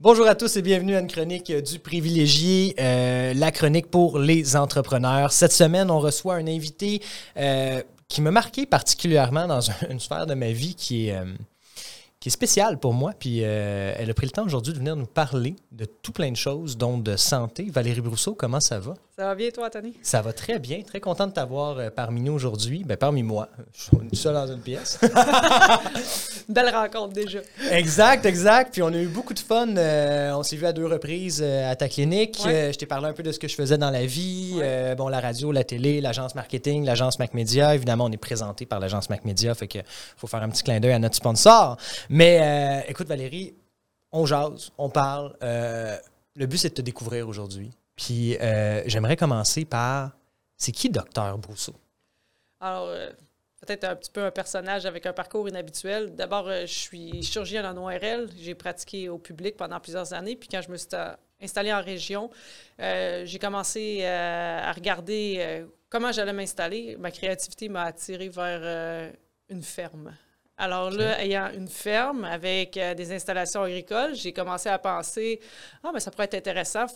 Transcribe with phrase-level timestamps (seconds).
[0.00, 4.54] Bonjour à tous et bienvenue à une chronique du privilégié, euh, la chronique pour les
[4.54, 5.32] entrepreneurs.
[5.32, 7.02] Cette semaine, on reçoit un invité
[7.36, 11.24] euh, qui m'a marqué particulièrement dans une sphère de ma vie qui est, euh,
[12.20, 13.12] qui est spéciale pour moi.
[13.18, 16.36] Puis elle a pris le temps aujourd'hui de venir nous parler de tout plein de
[16.36, 17.66] choses, dont de santé.
[17.68, 18.94] Valérie Brousseau, comment ça va?
[19.18, 19.94] Ça va bien, toi, Anthony?
[20.00, 20.82] Ça va très bien.
[20.82, 22.84] Très content de t'avoir euh, parmi nous aujourd'hui.
[22.84, 23.48] Ben, parmi moi.
[23.74, 24.96] Je suis seul dans une pièce.
[26.48, 27.40] Belle rencontre déjà.
[27.72, 28.72] exact, exact.
[28.74, 29.76] Puis on a eu beaucoup de fun.
[29.76, 32.38] Euh, on s'est vu à deux reprises euh, à ta clinique.
[32.44, 32.54] Ouais.
[32.54, 34.54] Euh, je t'ai parlé un peu de ce que je faisais dans la vie.
[34.56, 34.94] Ouais.
[34.94, 37.74] Bon, la radio, la télé, l'agence marketing, l'agence MacMedia.
[37.74, 39.52] Évidemment, on est présenté par l'agence MacMedia.
[39.56, 39.80] Fait que
[40.16, 41.76] faut faire un petit clin d'œil à notre sponsor.
[42.08, 43.52] Mais écoute, Valérie,
[44.12, 45.34] on jase, on parle.
[45.42, 47.72] Le but, c'est de te découvrir aujourd'hui.
[47.98, 50.12] Puis euh, j'aimerais commencer par
[50.56, 51.74] c'est qui Docteur Brousseau?
[52.60, 53.10] Alors, euh,
[53.60, 56.14] peut-être un petit peu un personnage avec un parcours inhabituel.
[56.14, 58.30] D'abord, euh, je suis chirurgienne en ORL.
[58.38, 60.36] J'ai pratiqué au public pendant plusieurs années.
[60.36, 60.88] Puis quand je me suis
[61.42, 62.30] installée en région,
[62.78, 66.96] j'ai commencé à regarder comment j'allais m'installer.
[66.98, 69.12] Ma créativité m'a attirée vers
[69.48, 70.12] une ferme.
[70.60, 75.38] Alors là, ayant une ferme avec euh, des installations agricoles, j'ai commencé à penser,
[75.84, 76.86] ah, mais ça pourrait être intéressant,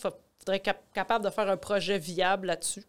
[0.42, 2.84] faudrait être cap- capable de faire un projet viable là-dessus.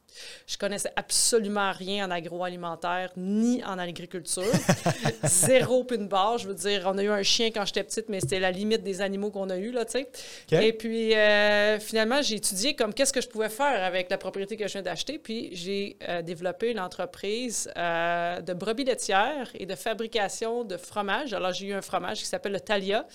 [0.48, 4.44] Je connaissais absolument rien en agroalimentaire ni en agriculture.
[5.23, 6.40] Zéro pin barre.
[6.40, 8.84] Je veux dire, on a eu un chien quand j'étais petite, mais c'était la limite
[8.84, 10.10] des animaux qu'on a eu, là, tu sais.
[10.52, 14.58] Et puis, euh, finalement, j'ai étudié comme qu'est-ce que je pouvais faire avec la propriété
[14.58, 15.20] que je viens d'acheter.
[15.20, 21.34] Puis, j'ai euh, développé une entreprise euh, de brebis laitières et de fabrication de fromage.
[21.34, 23.06] Alors, j'ai eu un fromage qui s'appelle le Thalia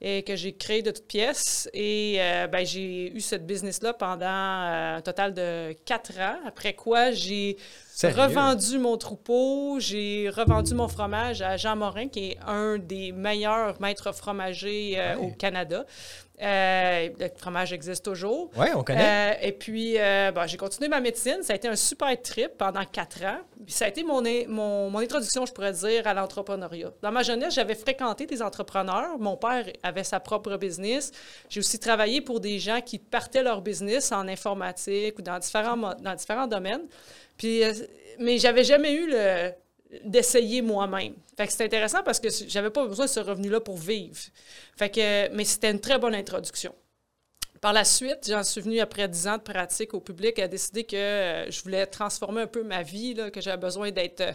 [0.00, 1.68] et que j'ai créé de toutes pièces.
[1.74, 6.38] Et euh, ben, j'ai eu cette business-là pendant euh, un total de quatre ans.
[6.46, 7.56] Après quoi, j'ai
[8.00, 8.22] Sérieux?
[8.22, 13.80] revendu mon troupeau, j'ai revendu mon fromage à Jean Morin, qui est un des meilleurs
[13.80, 15.26] maîtres fromagers euh, Ouais.
[15.26, 15.84] au Canada.
[16.40, 18.50] Euh, le fromage existe toujours.
[18.56, 19.34] Oui, on connaît.
[19.34, 19.96] Euh, et puis,
[20.32, 21.42] bon, j'ai continué ma médecine.
[21.42, 23.38] Ça a été un super trip pendant quatre ans.
[23.64, 26.90] Puis ça a été mon, mon, mon introduction, je pourrais dire, à l'entrepreneuriat.
[27.02, 29.18] Dans ma jeunesse, j'avais fréquenté des entrepreneurs.
[29.18, 31.10] Mon père avait sa propre business.
[31.48, 35.76] J'ai aussi travaillé pour des gens qui partaient leur business en informatique ou dans différents,
[35.76, 36.82] dans différents domaines.
[37.38, 37.72] Puis, euh,
[38.18, 39.52] mais j'avais jamais eu le
[40.04, 41.14] d'essayer moi-même.
[41.36, 44.18] Fait que c'est intéressant parce que j'avais pas besoin de ce revenu-là pour vivre.
[44.76, 46.74] Fait que, mais c'était une très bonne introduction.
[47.60, 50.84] Par la suite, j'en suis venue après 10 ans de pratique au public à décider
[50.84, 54.32] que euh, je voulais transformer un peu ma vie, là, que j'avais besoin d'être euh,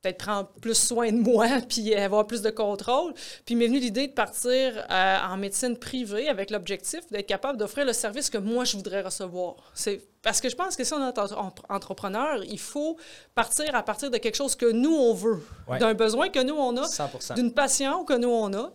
[0.00, 3.12] peut-être prendre plus soin de moi puis avoir plus de contrôle.
[3.44, 7.84] Puis m'est venue l'idée de partir euh, en médecine privée avec l'objectif d'être capable d'offrir
[7.84, 9.56] le service que moi je voudrais recevoir.
[9.74, 12.98] C'est parce que je pense que si on est entre- entrepreneur, il faut
[13.34, 15.78] partir à partir de quelque chose que nous on veut, Ouais.
[15.78, 18.70] d'un besoin que nous on a, 100 d'une passion que nous, on a.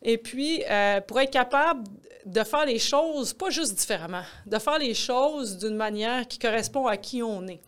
[0.00, 1.84] Et puis, euh, pour être capable
[2.24, 6.86] de faire les choses, pas juste différemment, de faire les choses d'une manière qui correspond
[6.86, 7.60] à qui on est.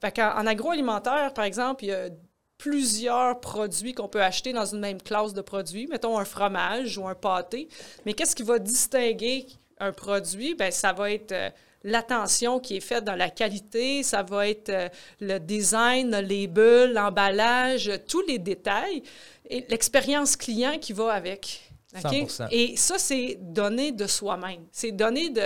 [0.00, 2.08] Fait qu'en en agroalimentaire, par exemple, il y a
[2.56, 7.06] plusieurs produits qu'on peut acheter dans une même classe de produits, mettons un fromage ou
[7.06, 7.68] un pâté.
[8.06, 9.46] Mais qu'est-ce qui va distinguer
[9.78, 10.54] un produit?
[10.54, 11.50] Bien, ça va être euh,
[11.82, 14.88] l'attention qui est faite dans la qualité, ça va être euh,
[15.20, 19.02] le design, le label, l'emballage, tous les détails
[19.48, 21.70] et l'expérience client qui va avec.
[21.96, 22.12] OK?
[22.12, 22.48] 100%.
[22.52, 24.66] Et ça, c'est donner de soi-même.
[24.70, 25.42] C'est donner de,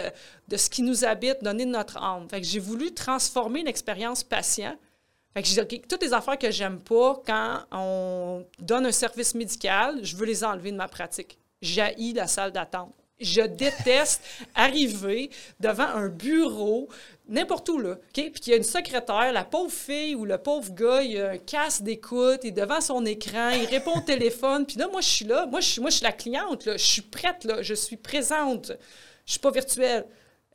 [0.49, 2.29] de ce qui nous habite, donner de notre âme.
[2.29, 4.77] Fait que j'ai voulu transformer l'expérience patient.
[5.33, 9.35] Fait que dit, OK, toutes les affaires que j'aime pas quand on donne un service
[9.35, 11.39] médical, je veux les enlever de ma pratique.
[11.63, 12.95] J'haïs la salle d'attente.
[13.21, 14.23] Je déteste
[14.55, 15.31] arriver
[15.61, 16.89] devant un bureau,
[17.29, 17.99] n'importe où, là, OK?
[18.13, 21.31] Puis qu'il y a une secrétaire, la pauvre fille ou le pauvre gars, il a
[21.31, 24.67] un casque d'écoute, il est devant son écran, il répond au téléphone.
[24.67, 25.47] Puis là, moi, je suis là.
[25.47, 26.77] Moi, je suis, moi, je suis la cliente, là.
[26.77, 27.63] Je suis prête, là.
[27.63, 28.73] Je suis présente.
[29.27, 30.07] Je suis pas virtuelle.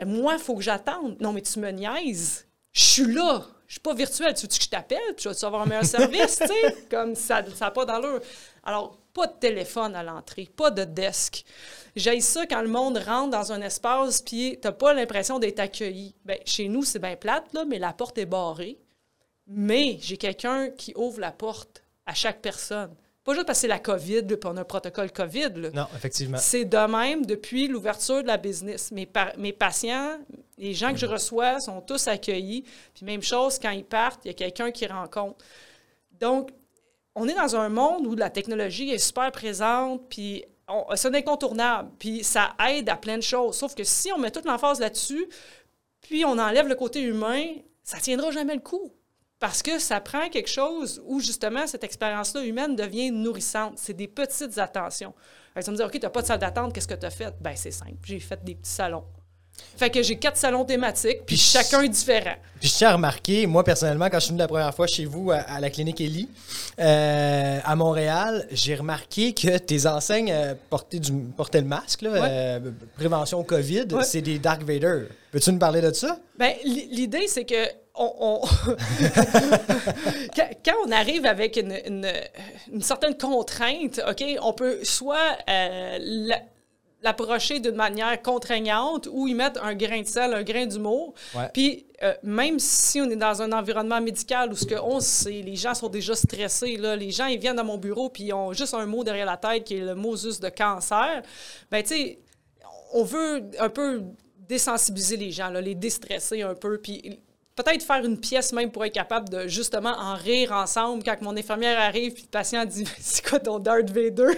[0.05, 1.17] Moi, il faut que j'attende.
[1.19, 2.45] Non, mais tu me niaises.
[2.73, 3.45] Je suis là.
[3.67, 4.33] Je suis pas virtuelle.
[4.33, 5.15] Tu veux que je t'appelle?
[5.17, 6.75] Tu vas avoir un meilleur service, tu sais?
[6.89, 8.19] Comme ça n'a pas d'allure.
[8.63, 11.43] Alors, pas de téléphone à l'entrée, pas de desk.
[11.95, 16.15] J'ai ça quand le monde rentre dans un espace puis t'as pas l'impression d'être accueilli.
[16.25, 18.77] Ben, chez nous, c'est bien plate, là, mais la porte est barrée.
[19.47, 22.93] Mais j'ai quelqu'un qui ouvre la porte à chaque personne.
[23.23, 25.49] Pas juste parce que c'est la COVID, puis on a un protocole COVID.
[25.55, 25.69] là.
[25.73, 26.37] Non, effectivement.
[26.37, 28.91] C'est de même depuis l'ouverture de la business.
[28.91, 30.17] Mes, pa- mes patients,
[30.57, 32.63] les gens que je reçois sont tous accueillis.
[32.93, 35.43] Puis même chose, quand ils partent, il y a quelqu'un qui rencontre.
[36.19, 36.49] Donc,
[37.19, 40.45] on est dans un monde où la technologie est super présente, puis
[40.95, 43.57] c'est incontournable, puis ça aide à plein de choses.
[43.57, 45.27] Sauf que si on met toute l'emphase là-dessus,
[46.01, 47.43] puis on enlève le côté humain,
[47.83, 48.93] ça tiendra jamais le coup.
[49.39, 53.73] Parce que ça prend quelque chose où, justement, cette expérience-là humaine devient nourrissante.
[53.77, 55.13] C'est des petites attentions.
[55.55, 57.09] Que ça me dit, OK, tu n'as pas de salle d'attente, qu'est-ce que tu as
[57.09, 57.33] fait?
[57.41, 57.97] Ben, c'est simple.
[58.03, 59.05] J'ai fait des petits salons.
[59.77, 62.35] Fait que j'ai quatre salons thématiques, puis chacun est différent.
[62.59, 65.05] Puis je tiens à remarquer, moi personnellement, quand je suis venu la première fois chez
[65.05, 66.27] vous à, la clinique Ellie,
[66.79, 72.59] euh, à Montréal, j'ai remarqué que tes enseignes euh, portaient, du, le masque, là, euh,
[72.97, 75.03] prévention COVID, c'est des Dark Vader.
[75.31, 76.17] Peux-tu nous parler de ça?
[76.37, 78.41] Ben, l'idée, c'est que on,
[80.35, 82.05] quand, on arrive avec une,
[82.81, 85.37] certaine contrainte, OK, on peut soit
[87.01, 91.13] l'approcher d'une manière contraignante ou y mettre un grain de sel, un grain d'humour.
[91.53, 95.55] Puis euh, même si on est dans un environnement médical où ce qu'on sait, les
[95.55, 98.53] gens sont déjà stressés, là, les gens ils viennent dans mon bureau puis ils ont
[98.53, 101.21] juste un mot derrière la tête qui est le mot juste de cancer,
[101.71, 102.19] ben tu sais,
[102.93, 104.03] on veut un peu
[104.47, 107.19] désensibiliser les gens, là, les déstresser un peu, puis
[107.61, 111.35] peut-être faire une pièce même pour être capable de justement en rire ensemble quand mon
[111.35, 114.37] infirmière arrive puis le patient dit c'est quoi ton Darth Vader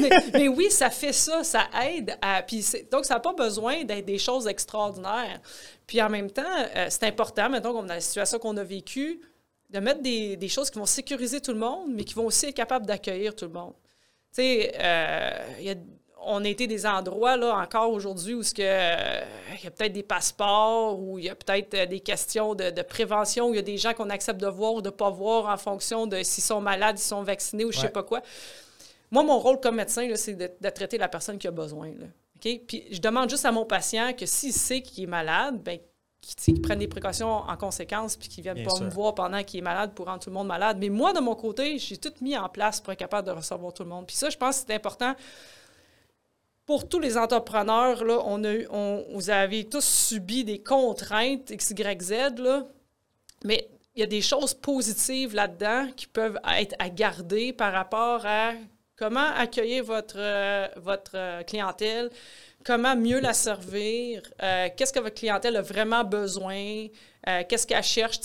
[0.00, 2.62] mais, mais, oui ça fait ça ça aide à puis
[2.92, 5.40] donc ça n'a pas besoin d'être des choses extraordinaires.
[5.86, 6.42] Puis en même temps
[6.76, 9.20] euh, c'est important maintenant dans la situation qu'on a vécue
[9.70, 12.46] de mettre des, des, choses qui vont sécuriser tout le monde mais qui vont aussi
[12.46, 13.72] être capables d'accueillir tout le monde.
[14.34, 15.30] Tu sais euh,
[15.60, 15.76] il y a
[16.26, 19.20] on a été des endroits, là, encore aujourd'hui, où il euh,
[19.62, 23.48] y a peut-être des passeports, où il y a peut-être euh, des questions de, prévention,
[23.48, 25.46] où il y a des gens qu'on accepte de voir ou de ne pas voir
[25.52, 28.22] en fonction de s'ils sont malades, s'ils sont vaccinés ou je ne sais pas quoi.
[29.10, 31.88] Moi, mon rôle comme médecin, c'est de, traiter la personne qui a besoin.
[31.88, 32.06] Là.
[32.40, 35.78] Puis je demande juste à mon patient que s'il sait qu'il est malade, ben
[36.20, 39.60] qu'il prenne des précautions en conséquence puis qu'il ne vienne pas me voir pendant qu'il
[39.60, 40.78] est malade pour rendre tout le monde malade.
[40.80, 43.72] Mais moi, de mon côté, j'ai tout mis en place pour être capable de recevoir
[43.72, 44.06] tout le monde.
[44.06, 45.14] Puis ça, je pense que c'est important
[46.66, 51.70] pour tous les entrepreneurs, là, on a on, vous avez tous subi des contraintes X,
[51.70, 52.64] Y, Z, là,
[53.44, 58.26] mais il y a des choses positives là-dedans qui peuvent être à garder par rapport
[58.26, 58.52] à
[58.96, 62.10] comment accueillir votre, euh, votre euh, clientèle,
[62.64, 66.86] comment mieux la servir, euh, qu'est-ce que votre clientèle a vraiment besoin,
[67.48, 68.20] qu'est-ce qu'elle cherche.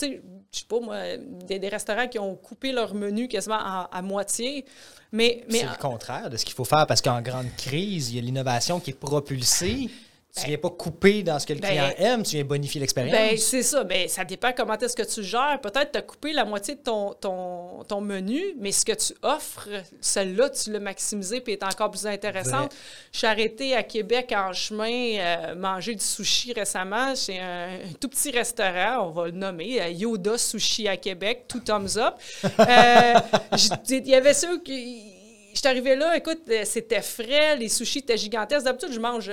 [0.52, 4.64] Je sais pas, moi, des, des, restaurants qui ont coupé leur menu quasiment à moitié.
[5.12, 8.18] Mais, c'est le contraire de ce qu'il faut faire parce qu'en grande crise, il y
[8.18, 9.90] a l'innovation qui est propulsée.
[10.34, 12.80] Tu ne viens pas couper dans ce que le client ben, aime, tu viens bonifier
[12.80, 13.16] l'expérience.
[13.16, 13.82] Ben, c'est ça.
[13.82, 15.58] Ben, ça dépend comment est-ce que tu gères.
[15.60, 19.12] Peut-être tu as coupé la moitié de ton, ton, ton menu, mais ce que tu
[19.22, 19.68] offres,
[20.00, 22.72] celle-là, tu l'as maximisé et est encore plus intéressante.
[23.12, 28.08] Je suis arrêtée à Québec en chemin euh, manger du sushi récemment chez un, tout
[28.08, 32.14] petit restaurant, on va le nommer, euh, Yoda Sushi à Québec, tout thumbs up.
[32.44, 33.14] Euh,
[33.88, 35.16] il y avait ceux qui
[35.52, 38.64] je suis arrivée là, écoute, c'était frais, les sushis étaient gigantesques.
[38.64, 39.28] D'habitude, je mange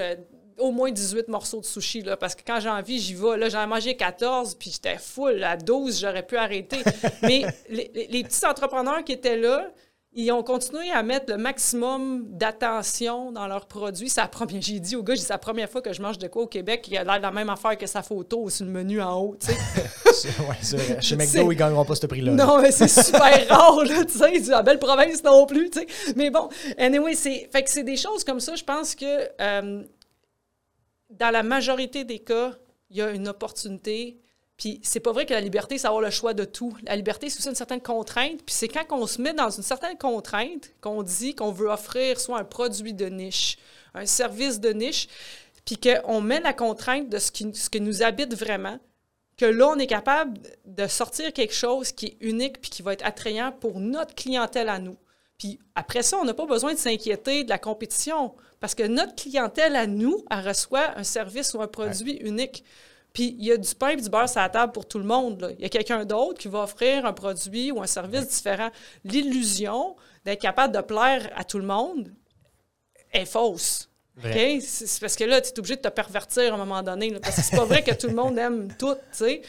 [0.58, 3.38] au moins 18 morceaux de sushi, là, parce que quand j'ai envie, j'y vais.
[3.38, 5.44] Là, j'en ai mangé 14, puis j'étais full.
[5.44, 6.80] À 12, j'aurais pu arrêter.
[7.22, 9.72] Mais les, petits entrepreneurs qui étaient là,
[10.14, 14.10] ils ont continué à mettre le maximum d'attention dans leurs produits.
[14.10, 16.44] C'est première, j'ai dit au gars, c'est la première fois que je mange de quoi
[16.44, 19.00] au Québec, il a l'air de la même affaire que sa photo sur le menu
[19.00, 20.30] en haut, tu sais.
[20.50, 22.32] ouais, Chez McDo, ils ne gagneront pas ce prix-là.
[22.32, 24.40] Non, mais c'est super rare, là, tu sais.
[24.50, 25.88] La belle province non plus, tu sais.
[26.16, 26.50] Mais bon,
[26.80, 29.84] anyway, c'est, fait que c'est des choses comme ça, je pense que euh,
[31.10, 32.54] dans la majorité des cas,
[32.90, 34.20] il y a une opportunité.
[34.58, 36.76] Puis c'est pas vrai que la liberté, c'est avoir le choix de tout.
[36.84, 38.44] La liberté, c'est aussi une certaine contrainte.
[38.46, 42.20] Puis c'est quand on se met dans une certaine contrainte qu'on dit qu'on veut offrir
[42.20, 43.58] soit un produit de niche,
[43.94, 45.08] un service de niche,
[45.66, 48.80] puis qu'on met la contrainte de ce qui, ce qui nous habite vraiment,
[49.38, 52.94] que là, on est capable de sortir quelque chose qui est unique puis qui va
[52.94, 54.98] être attrayant pour notre clientèle à nous.
[55.38, 58.34] Puis après ça, on n'a pas besoin de s'inquiéter de la compétition.
[58.60, 62.64] Parce que notre clientèle à nous, elle reçoit un service ou un produit unique.
[63.14, 65.06] Puis il y a du pain et du beurre sur la table pour tout le
[65.06, 65.56] monde.
[65.58, 68.70] Il y a quelqu'un d'autre qui va offrir un produit ou un service différent.
[69.04, 69.96] L'illusion
[70.26, 72.12] d'être capable de plaire à tout le monde
[73.12, 73.90] est fausse.
[74.22, 77.12] C'est parce que là, tu es obligé de te pervertir à un moment donné.
[77.20, 79.42] parce que c'est pas vrai que tout le monde aime tout, tu sais.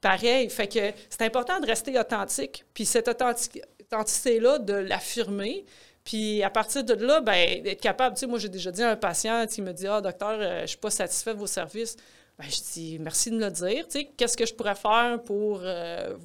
[0.00, 0.50] Pareil.
[0.50, 2.64] Fait que c'est important de rester authentique.
[2.74, 5.64] Puis cette authenticité-là, de l'affirmer,
[6.06, 8.90] puis à partir de là, ben, d'être capable, tu sais, moi j'ai déjà dit à
[8.90, 11.96] un patient qui me dit Ah, docteur, euh, je suis pas satisfait de vos services.
[12.38, 13.88] Ben, je dis merci de me le dire.
[13.88, 16.16] Tu sais, qu'est-ce que je pourrais faire pour euh,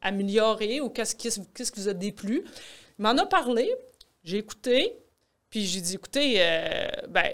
[0.00, 1.28] améliorer ou qu'est-ce, qui
[1.76, 2.42] vous a déplu?
[2.98, 3.70] Il m'en a parlé,
[4.24, 4.96] j'ai écouté,
[5.50, 7.28] puis j'ai dit écoutez, euh, ben,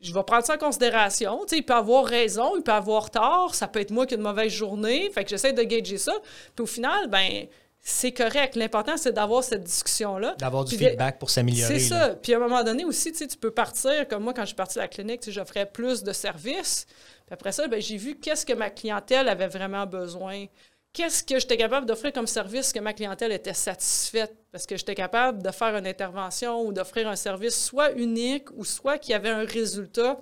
[0.00, 1.42] je vais prendre ça en considération.
[1.42, 4.14] Tu sais, il peut avoir raison, il peut avoir tort, ça peut être moi qui
[4.14, 5.10] ai une mauvaise journée.
[5.10, 6.14] Fait que j'essaie de gager ça.
[6.56, 7.46] Puis au final, ben
[7.90, 8.54] c'est correct.
[8.54, 10.34] L'important, c'est d'avoir cette discussion-là.
[10.38, 11.78] D'avoir du feedback pour s'améliorer.
[11.78, 12.10] C'est ça.
[12.10, 14.74] Puis à un moment donné aussi, tu peux partir, comme moi, quand je suis partie
[14.74, 16.84] de la clinique, j'offrais plus de services.
[17.26, 20.44] Puis après ça, ben, j'ai vu qu'est-ce que ma clientèle avait vraiment besoin.
[20.92, 24.36] qu'est-ce que j'étais capable d'offrir comme service que ma clientèle était satisfaite?
[24.52, 28.66] Parce que j'étais capable de faire une intervention ou d'offrir un service soit unique ou
[28.66, 30.18] soit qui avait un résultat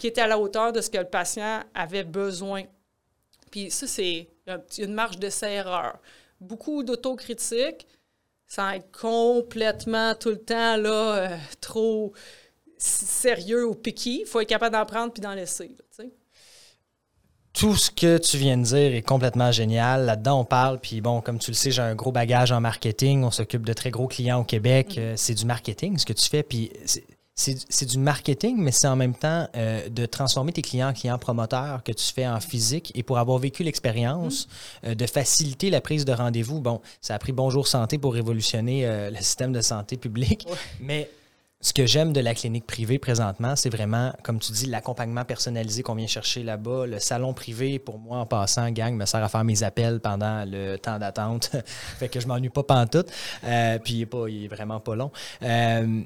[0.00, 2.64] qui était à la hauteur de ce que le patient avait besoin.
[3.52, 4.28] Puis ça, c'est
[4.78, 5.98] une marge d'essai-erreur.
[6.44, 7.86] Beaucoup d'autocritique,
[8.46, 12.12] sans être complètement tout le temps là, euh, trop
[12.78, 14.20] sérieux ou piqué.
[14.20, 15.76] Il faut être capable d'en prendre puis d'en laisser
[17.54, 20.04] tout ce que tu viens de dire est complètement génial.
[20.04, 23.22] Là-dedans, on parle, puis bon, comme tu le sais, j'ai un gros bagage en marketing.
[23.22, 24.96] On s'occupe de très gros clients au Québec.
[24.96, 25.00] Mm-hmm.
[25.00, 26.42] Euh, c'est du marketing, ce que tu fais.
[26.42, 26.72] Puis
[27.34, 31.18] c'est du marketing, mais c'est en même temps euh, de transformer tes clients en clients
[31.18, 32.92] promoteurs que tu fais en physique.
[32.94, 34.90] Et pour avoir vécu l'expérience, mm-hmm.
[34.90, 36.60] euh, de faciliter la prise de rendez-vous.
[36.60, 40.46] Bon, ça a pris Bonjour Santé pour révolutionner le système de santé publique.
[40.80, 41.10] Mais
[41.64, 45.82] ce que j'aime de la clinique privée présentement, c'est vraiment, comme tu dis, l'accompagnement personnalisé
[45.82, 46.86] qu'on vient chercher là-bas.
[46.86, 50.44] Le salon privé, pour moi, en passant, gang, me sert à faire mes appels pendant
[50.46, 51.56] le temps d'attente.
[51.98, 53.10] fait que je m'ennuie pas pantoute.
[53.44, 55.10] Euh, puis il est, pas, il est vraiment pas long.
[55.42, 56.02] Euh,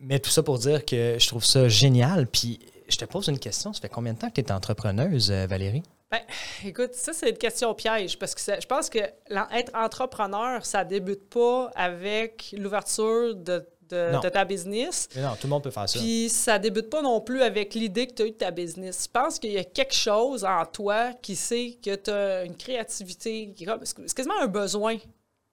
[0.00, 2.26] mais tout ça pour dire que je trouve ça génial.
[2.26, 3.72] Puis je te pose une question.
[3.72, 5.82] Ça fait combien de temps que tu es entrepreneuse, euh, Valérie?
[6.10, 6.20] Ben,
[6.64, 11.28] écoute, ça, c'est une question piège parce que je pense que être entrepreneur, ça débute
[11.28, 15.08] pas avec l'ouverture de de, ta business.
[15.16, 15.98] non, tout le monde peut faire ça.
[15.98, 19.04] Puis ça débute pas non plus avec l'idée que tu as eu de ta business.
[19.06, 22.56] Je pense qu'il y a quelque chose en toi qui sait que tu as une
[22.56, 24.96] créativité, c'est quasiment un besoin.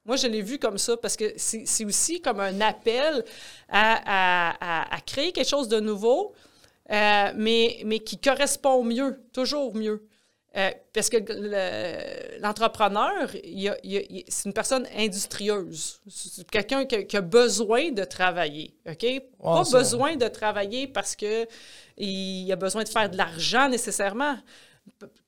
[0.05, 3.25] Moi, je l'ai vu comme ça parce que c'est aussi comme un appel
[3.69, 6.33] à, créer quelque chose de nouveau,
[6.91, 10.07] euh, mais, mais qui correspond mieux, toujours mieux.
[10.57, 11.17] Euh, parce que
[12.39, 15.99] l'entrepreneur, c'est une personne industrieuse.
[16.07, 18.73] C'est quelqu'un qui, a besoin de travailler.
[18.87, 19.05] OK?
[19.41, 24.37] Pas besoin de travailler parce qu'il a besoin de faire de l'argent nécessairement.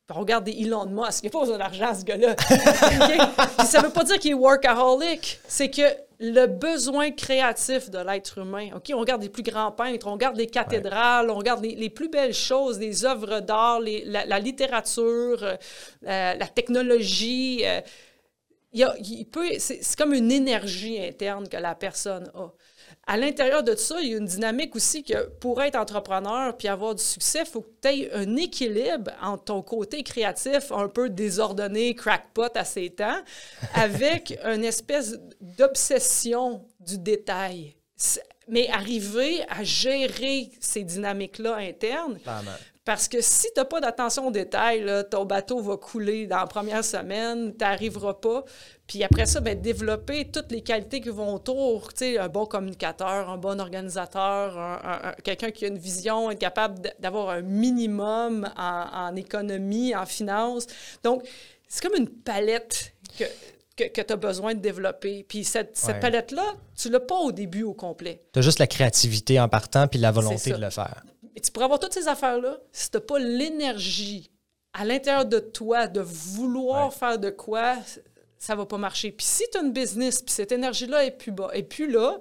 [0.09, 2.35] Regardez Elon Musk, il n'a pas besoin d'argent, ce gars-là.
[3.65, 5.39] ça ne veut pas dire qu'il est workaholic.
[5.47, 5.81] C'est que
[6.19, 8.69] le besoin créatif de l'être humain.
[8.75, 12.09] OK, on regarde les plus grands peintres, on regarde les cathédrales, on regarde les, plus
[12.09, 15.55] belles choses, les œuvres d'art, la, littérature, euh,
[16.03, 17.61] la technologie.
[17.65, 17.81] Euh,
[18.73, 19.27] il,
[19.59, 22.47] c'est comme une énergie interne que la personne a
[23.07, 26.67] à l'intérieur de ça, il y a une dynamique aussi que pour être entrepreneur puis
[26.67, 30.89] avoir du succès, il faut que tu aies un équilibre entre ton côté créatif un
[30.89, 33.19] peu désordonné, crackpot à ses temps,
[33.73, 37.75] avec une espèce d'obsession du détail.
[38.49, 42.19] Mais arriver à gérer ces dynamiques-là internes,
[42.87, 46.47] parce que si tu n'as pas d'attention aux détails, ton bateau va couler dans la
[46.47, 48.45] première semaine, tu n'arriveras pas.
[48.87, 52.45] Puis après ça, bien, développer toutes les qualités qui vont autour, tu sais, un bon
[52.45, 54.79] communicateur, un bon organisateur,
[55.21, 60.65] quelqu'un qui a une vision, être capable d'avoir un minimum en, économie, en finance.
[61.03, 61.27] Donc,
[61.67, 65.25] c'est comme une palette que, que, tu as besoin de développer.
[65.27, 68.21] Puis cette, palette-là, tu l'as pas au début au complet.
[68.31, 71.03] Tu as juste la créativité en partant puis la volonté de le faire.
[71.37, 74.31] Et tu pourrais avoir toutes ces affaires-là si tu n'as pas l'énergie
[74.73, 77.75] à l'intérieur de toi de vouloir faire de quoi,
[78.39, 79.11] ça va pas marcher.
[79.11, 82.17] Puis si tu as une business, puis cette énergie-là est plus bas, et plus là,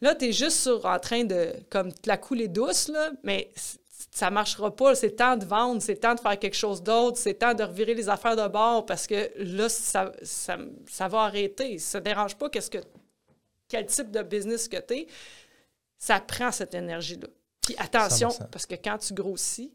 [0.00, 3.52] là, tu es juste sur, en train de, comme, te la couler douce, là, mais
[4.10, 4.94] ça marchera pas.
[4.94, 7.92] C'est temps de vendre, c'est temps de faire quelque chose d'autre, c'est temps de revirer
[7.92, 10.56] les affaires de bord parce que là, ça, ça,
[10.88, 11.76] ça va arrêter.
[11.76, 12.78] Ça ne dérange pas qu'est-ce que,
[13.68, 15.06] quel type de business que tu es.
[15.98, 17.28] Ça prend cette énergie-là.
[17.70, 19.72] Puis attention, parce que quand tu grossis,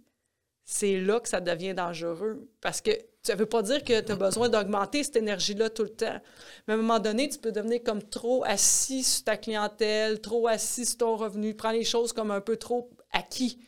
[0.64, 2.50] c'est là que ça devient dangereux.
[2.60, 5.84] Parce que ça ne veut pas dire que tu as besoin d'augmenter cette énergie-là tout
[5.84, 6.20] le temps.
[6.68, 10.48] Mais à un moment donné, tu peux devenir comme trop assis sur ta clientèle, trop
[10.48, 13.60] assis sur ton revenu, prendre les choses comme un peu trop acquis.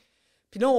[0.49, 0.69] Puis là,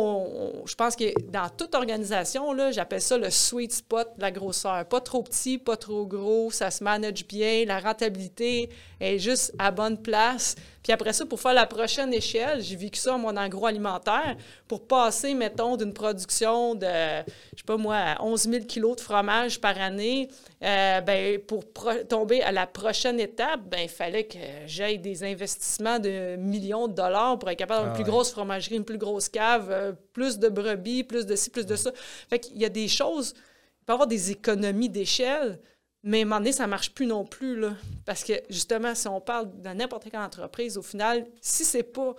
[0.64, 4.88] je pense que dans toute organisation, j'appelle ça le sweet spot de la grosseur.
[4.88, 9.70] Pas trop petit, pas trop gros, ça se manage bien, la rentabilité est juste à
[9.70, 10.56] bonne place.
[10.88, 15.34] Puis après ça, pour faire la prochaine échelle, j'ai vécu ça mon agroalimentaire, pour passer,
[15.34, 20.30] mettons, d'une production de, je sais pas moi, 11 000 kilos de fromage par année,
[20.64, 21.64] euh, ben, pour
[22.08, 26.94] tomber à la prochaine étape, ben, il fallait que j'aille des investissements de millions de
[26.94, 29.92] dollars pour être capable d'avoir une ah plus grosse fromagerie, une plus grosse cave, euh,
[30.14, 31.92] plus de brebis, plus de ci, plus de ça.
[32.30, 35.60] Fait qu'il y a des choses, il peut y avoir des économies d'échelle,
[36.02, 37.58] mais à un moment donné, ça ne marche plus non plus.
[37.58, 37.74] Là.
[38.04, 41.82] Parce que justement, si on parle de n'importe quelle entreprise, au final, si ce n'est
[41.82, 42.14] pas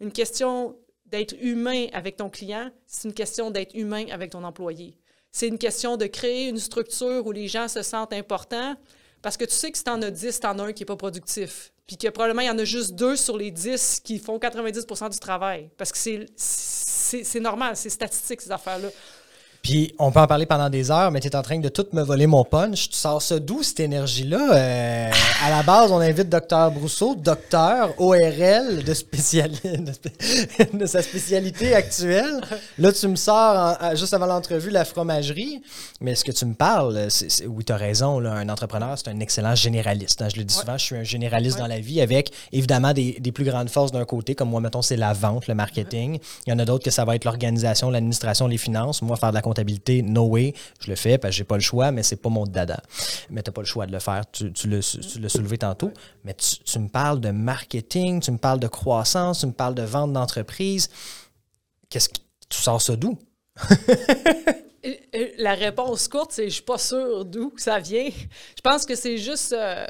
[0.00, 4.96] une question d'être humain avec ton client, c'est une question d'être humain avec ton employé.
[5.30, 8.76] C'est une question de créer une structure où les gens se sentent importants.
[9.22, 10.82] Parce que tu sais que si tu en as 10, tu en as un qui
[10.82, 11.72] n'est pas productif.
[11.86, 15.10] Puis que probablement, il y en a juste deux sur les 10 qui font 90%
[15.10, 15.70] du travail.
[15.76, 18.88] Parce que c'est normal, c'est statistique, ces affaires-là.
[19.62, 21.86] Puis on peut en parler pendant des heures, mais tu es en train de tout
[21.92, 22.90] me voler mon punch.
[22.90, 24.54] Tu sors ça d'où, cette énergie-là?
[24.56, 25.10] Euh,
[25.44, 28.92] à la base, on invite Docteur Brousseau, docteur ORL de,
[30.78, 32.40] de, sa spécialité actuelle.
[32.76, 35.62] Là, tu me sors juste avant l'entrevue la fromagerie.
[36.00, 37.06] Mais ce que tu me parles,
[37.46, 40.22] oui, tu as raison, là, un entrepreneur, c'est un excellent généraliste.
[40.22, 40.28] Hein.
[40.28, 43.30] Je le dis souvent, je suis un généraliste dans la vie avec évidemment des, des
[43.30, 46.18] plus grandes forces d'un côté, comme moi, mettons, c'est la vente, le marketing.
[46.48, 49.02] Il y en a d'autres que ça va être l'organisation, l'administration, les finances.
[49.02, 50.54] Moi, faire de la comptabilité, no way.
[50.80, 52.82] Je le fais parce que j'ai pas le choix, mais c'est pas mon dada.
[53.30, 54.24] Mais tu n'as pas le choix de le faire.
[54.30, 55.92] Tu, l'as soulevé tantôt.
[56.24, 59.82] Mais tu, me parles de marketing, tu me parles de croissance, tu me parles de
[59.82, 60.88] vente d'entreprise.
[61.90, 62.18] Qu'est-ce que
[62.48, 63.18] tu sors ça d'où?
[65.38, 68.08] La réponse courte, c'est je suis pas sûr d'où ça vient.
[68.08, 69.86] Je pense que c'est juste euh,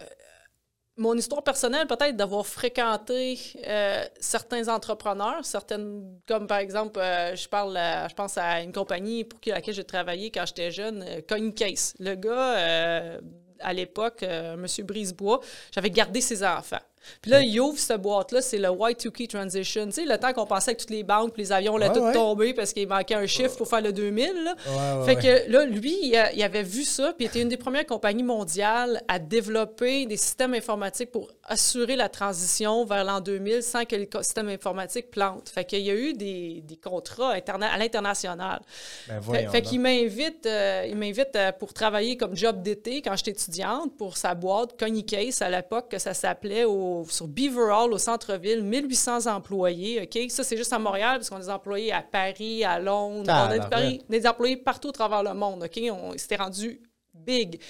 [0.97, 7.49] mon histoire personnelle, peut-être d'avoir fréquenté euh, certains entrepreneurs, certaines, comme par exemple, euh, je
[7.49, 11.95] parle, je pense à une compagnie pour laquelle j'ai travaillé quand j'étais jeune, euh, Case.
[11.99, 13.19] Le gars,
[13.61, 14.67] à l'époque, M.
[14.85, 15.41] Brisebois,
[15.75, 16.79] j'avais gardé ses enfants.
[17.21, 19.87] Puis là, il ouvre cette boîte-là, c'est le Y2K Transition.
[19.87, 22.55] Tu sais, le temps qu'on pensait que toutes les banques, les avions allaient tout tomber
[22.55, 24.45] parce qu'il manquait un chiffre pour faire le 2000.
[24.45, 25.05] Là.
[25.05, 28.23] fait que là, lui, il, avait vu ça, puis il était une des premières compagnies
[28.23, 33.97] mondiales à développer des systèmes informatiques pour assurer la transition vers l'an 2000 sans que
[33.97, 35.49] le système informatique plante.
[35.49, 38.61] Fait qu'il y a eu des, des contrats à l'international.
[39.09, 43.33] Ben fait, qu'il m'invite, euh, il m'invite euh, pour travailler comme job d'été quand j'étais
[43.33, 47.93] étudiante pour sa boîte Connie Case à l'époque que ça s'appelait au sur Beaver Hall,
[47.93, 50.03] au centre-ville, 1800 employés.
[50.03, 50.31] OK?
[50.31, 53.31] Ça, c'est juste à Montréal, parce qu'on a des employés à Paris, à Londres.
[53.31, 55.65] on a des, employés partout à travers le monde.
[55.65, 55.81] OK?
[55.91, 56.81] On s'était rendu
[57.15, 57.61] big.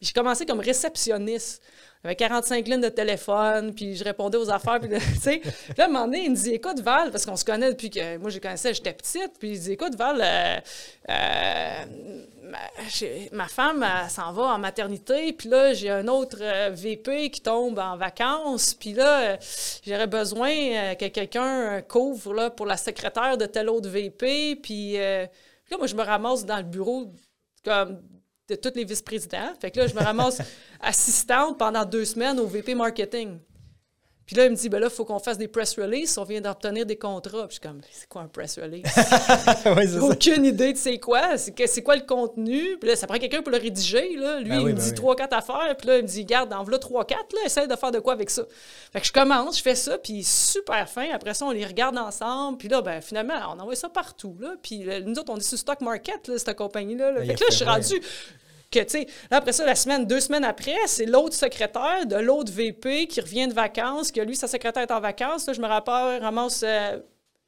[0.00, 1.60] J'ai commencé comme réceptionniste.
[2.04, 4.78] J'avais 45 lignes de téléphone, puis je répondais aux affaires.
[4.78, 4.88] Puis,
[5.20, 5.40] sais.
[5.76, 7.90] là, à un moment donné, il me dit Écoute, Val, parce qu'on se connaît depuis
[7.90, 9.32] que moi, je connaissais, j'étais petite.
[9.40, 10.60] Puis il dit Écoute, Val, euh,
[11.10, 12.54] euh,
[13.32, 15.32] ma, femme, s'en va en maternité.
[15.32, 18.74] Puis là, j'ai un autre euh, VP qui tombe en vacances.
[18.74, 19.36] Puis là,
[19.84, 24.54] j'aurais besoin que quelqu'un couvre là, pour la secrétaire de tel autre VP.
[24.62, 25.26] Puis là,
[25.76, 27.12] moi, je me ramasse dans le bureau
[27.64, 28.00] comme
[28.48, 29.52] de tous les vice-présidents.
[29.60, 30.40] Fait que là, je me ramasse
[30.80, 33.38] assistante pendant deux semaines au VP marketing.
[34.28, 36.18] Puis là, il me dit, ben là, il faut qu'on fasse des press releases.
[36.18, 37.48] On vient d'obtenir des contrats.
[37.48, 38.84] Puis je suis comme, c'est quoi un press release?
[40.02, 41.38] Aucune idée de c'est quoi.
[41.38, 42.76] C'est quoi le contenu?
[42.78, 44.16] Puis là, ça prend quelqu'un pour le rédiger.
[44.18, 44.40] Là.
[44.40, 45.74] Lui, ben il me ben dit trois, quatre affaires.
[45.78, 47.32] Puis là, il me dit, garde, en voilà trois, quatre.
[47.32, 48.42] Là, essaye de faire de quoi avec ça.
[48.92, 49.96] Fait que je commence, je fais ça.
[49.96, 51.08] Puis super fin.
[51.14, 52.58] Après ça, on les regarde ensemble.
[52.58, 54.36] Puis là, ben finalement, on envoie ça partout.
[54.38, 54.56] Là.
[54.62, 57.14] Puis nous autres, on est sur Stock Market, là, cette compagnie-là.
[57.24, 58.02] Fait que là, je suis rendu
[58.70, 62.52] que, tu sais, après ça, la semaine, deux semaines après, c'est l'autre secrétaire de l'autre
[62.52, 65.46] VP qui revient de vacances, que lui, sa secrétaire est en vacances.
[65.46, 66.98] Là, je me rappelle, ramasse euh,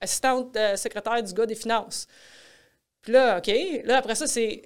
[0.00, 2.06] assistante euh, secrétaire du gars des finances.
[3.02, 3.52] Puis là, OK.
[3.84, 4.62] Là, après ça, c'est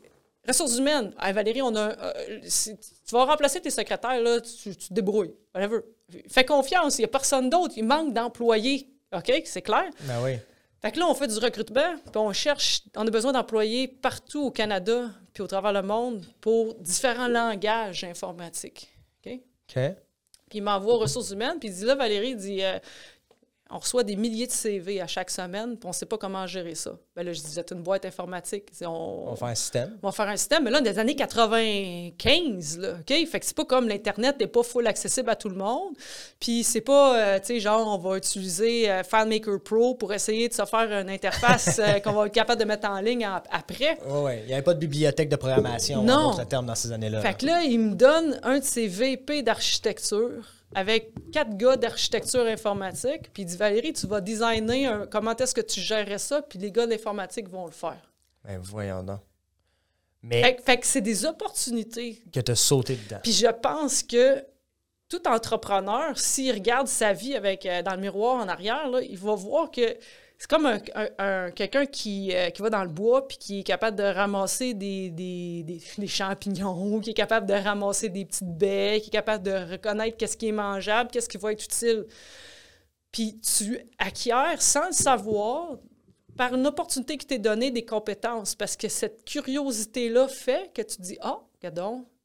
[0.47, 1.13] ressources humaines.
[1.33, 1.91] Valérie, on a.
[1.91, 2.77] Euh, tu
[3.13, 5.35] vas remplacer tes secrétaires, là, tu, tu te débrouilles.
[5.55, 5.81] Whatever.
[6.29, 7.75] Fais confiance, il n'y a personne d'autre.
[7.77, 8.89] Il manque d'employés.
[9.13, 9.43] OK?
[9.45, 9.91] C'est clair?
[10.01, 10.33] Ben oui.
[10.85, 14.43] Fait que là, on fait du recrutement, puis on cherche, on a besoin d'employés partout
[14.43, 18.95] au Canada, puis au travers le monde, pour différents langages informatiques.
[19.25, 19.33] OK?
[19.33, 19.75] OK.
[20.51, 22.79] Puis il m'envoie aux ressources humaines, puis il dit là, Valérie, il dit euh,
[23.71, 26.47] on reçoit des milliers de CV à chaque semaine, puis on ne sait pas comment
[26.47, 26.93] gérer ça.
[27.17, 28.69] Ben là, je disais, une boîte informatique.
[28.83, 29.99] On, on, va faire un système.
[30.03, 33.27] On va faire un système, mais là, des années 95, là, OK?
[33.27, 35.95] Fait que c'est pas comme l'Internet n'est pas full accessible à tout le monde.
[36.39, 40.49] Puis c'est pas, euh, tu sais, genre, on va utiliser euh, FileMaker Pro pour essayer
[40.49, 43.99] de se faire une interface euh, qu'on va être capable de mettre en ligne après.
[44.07, 44.33] Oui, oui.
[44.43, 46.37] Il n'y avait pas de bibliothèque de programmation, non.
[46.45, 47.23] terme, dans ces années-là.
[47.23, 52.47] Fait que là, il me donne un de ses VP d'architecture avec quatre gars d'architecture
[52.47, 56.59] informatique, puis il dit Valérie, tu vas designer comment est-ce que tu gérerais ça, puis
[56.59, 58.13] les gars d'informatique vont le faire.
[58.45, 59.21] Ben voyons donc.
[60.23, 62.23] Mais fait, que c'est des opportunités.
[62.33, 63.21] Que tu as sauté dedans.
[63.23, 64.43] Puis je pense que
[65.09, 69.19] tout entrepreneur, s'il regarde sa vie avec euh, dans le miroir en arrière, là, il
[69.19, 69.97] va voir que
[70.45, 73.97] c'est comme un, quelqu'un qui, euh, qui, va dans le bois puis qui est capable
[73.97, 75.09] de ramasser des,
[75.99, 80.19] des, champignons, qui est capable de ramasser des petites baies, qui est capable de reconnaître
[80.19, 82.05] qu'est-ce qui est mangeable, qu'est-ce qui va être utile.
[83.11, 85.79] Puis tu acquiers sans le savoir,
[86.37, 88.55] par une opportunité qui t'est donnée, des compétences.
[88.55, 91.49] Parce que cette curiosité-là fait que tu dis Ah, oh,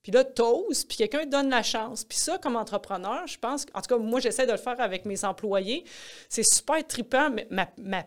[0.02, 2.06] puis là, t'oses, puis quelqu'un donne la chance.
[2.06, 5.06] Puis ça, comme entrepreneur, je pense, en tout cas, moi, j'essaie de le faire avec
[5.06, 5.84] mes employés.
[6.30, 8.06] C'est super trippant, mais ma,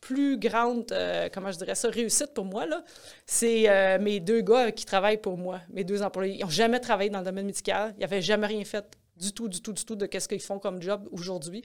[0.00, 2.84] plus grande, euh, comment je dirais ça, réussite pour moi, là,
[3.26, 6.34] c'est euh, mes deux gars qui travaillent pour moi, mes deux employés.
[6.34, 7.94] Ils n'ont jamais travaillé dans le domaine médical.
[7.96, 8.84] Ils n'avaient jamais rien fait
[9.16, 11.64] du tout, du tout, du tout de qu'est-ce qu'ils font comme job aujourd'hui.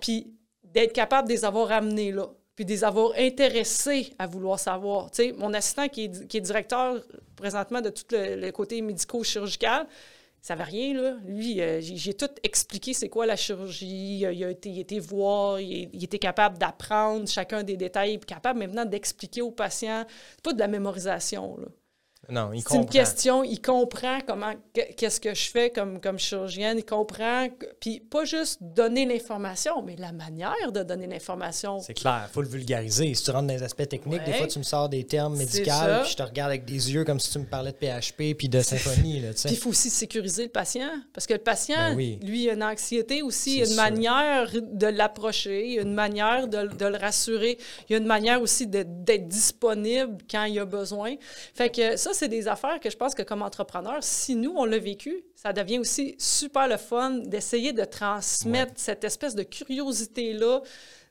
[0.00, 5.10] Puis d'être capable de les avoir ramenés là puis des avoir intéressés à vouloir savoir.
[5.10, 7.02] Tu sais, mon assistant qui est, qui est directeur
[7.36, 9.86] présentement de tout le, côté médico-chirurgical,
[10.40, 11.16] ça savait rien, là.
[11.26, 14.20] Lui, euh, j'ai tout expliqué c'est quoi la chirurgie.
[14.20, 18.84] Il a été, il été voir, il, était capable d'apprendre chacun des détails, capable maintenant
[18.84, 20.04] d'expliquer aux patients.
[20.42, 21.66] Pas de la mémorisation, là.
[22.28, 26.78] Non, il C'est une question, il comprend comment, qu'est-ce que je fais comme, comme chirurgienne,
[26.78, 27.48] il comprend,
[27.80, 31.78] puis pas juste donner l'information, mais la manière de donner l'information.
[31.80, 33.14] C'est clair, il faut le vulgariser.
[33.14, 35.70] Si tu rentres dans les aspects techniques, des fois tu me sors des termes médicaux,
[36.02, 38.48] puis je te regarde avec des yeux comme si tu me parlais de PHP puis
[38.48, 39.22] de symphonie.
[39.44, 42.54] puis il faut aussi sécuriser le patient, parce que le patient, ben lui, il a
[42.54, 46.48] une anxiété aussi, il y a une manière de l'approcher, il y a une manière
[46.48, 47.58] de, de, le rassurer,
[47.88, 51.14] il y a une manière aussi d'être disponible quand il a besoin.
[51.54, 54.64] Fait que ça, c'est des affaires que je pense que comme entrepreneur, si nous, on
[54.64, 60.60] l'a vécu, ça devient aussi super le fun d'essayer de transmettre cette espèce de curiosité-là.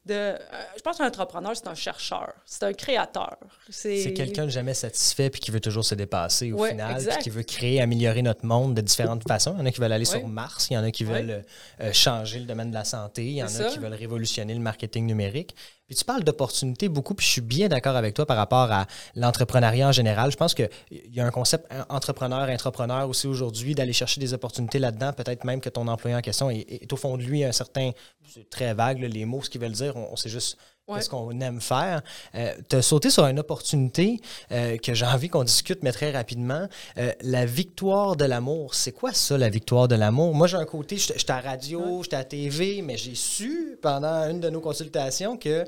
[0.05, 0.35] De, euh,
[0.77, 3.37] je pense qu'un entrepreneur, c'est un chercheur, c'est un créateur.
[3.69, 7.29] C'est quelqu'un de jamais satisfait puis qui veut toujours se dépasser au final, puis qui
[7.31, 9.55] veut créer, améliorer notre monde de différentes façons.
[9.55, 11.43] Il y en a qui veulent aller sur Mars, il y en a qui veulent
[11.81, 14.59] euh, changer le domaine de la santé, il y en a qui veulent révolutionner le
[14.59, 15.55] marketing numérique.
[15.87, 18.87] Puis tu parles d'opportunités beaucoup, puis je suis bien d'accord avec toi par rapport à
[19.13, 20.31] l'entrepreneuriat en général.
[20.31, 24.79] Je pense qu'il y a un concept entrepreneur, entrepreneur aussi aujourd'hui, d'aller chercher des opportunités
[24.79, 25.13] là-dedans.
[25.13, 27.91] Peut-être même que ton employé en question est, au fond de lui un certain,
[28.27, 30.57] c'est très vague, les mots, ce qu'ils veulent dire, on, sait juste
[30.93, 32.01] qu'est-ce qu'on aime faire.
[32.35, 34.19] Euh, tu as sauté sur une opportunité
[34.51, 36.67] euh, que j'ai envie qu'on discute, mais très rapidement.
[36.97, 40.33] Euh, la victoire de l'amour, c'est quoi ça, la victoire de l'amour?
[40.35, 44.39] Moi, j'ai un côté, j'étais à radio, j'étais à TV, mais j'ai su pendant une
[44.39, 45.65] de nos consultations que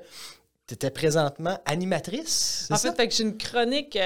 [0.67, 2.67] tu étais présentement animatrice.
[2.71, 3.97] En fait, j'ai une chronique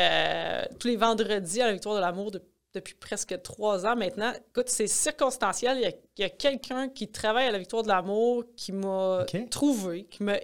[0.79, 2.31] tous les vendredis à la victoire de l'amour
[2.73, 4.31] depuis presque trois ans maintenant.
[4.49, 5.77] Écoute, c'est circonstanciel.
[6.17, 10.23] Il y a, quelqu'un qui travaille à la victoire de l'amour qui m'a trouvé, qui
[10.23, 10.37] m'a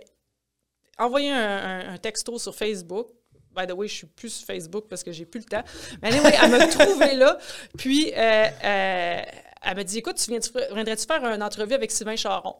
[0.97, 3.07] envoyé un, texto sur Facebook.
[3.55, 5.63] By the way, je suis plus sur Facebook parce que j'ai plus le temps.
[6.01, 7.37] Mais anyway, elle m'a trouvé là.
[7.77, 9.21] Puis, euh, euh,
[9.63, 12.55] elle m'a dit Écoute, tu viendrais-tu faire une entrevue avec Sylvain Charon?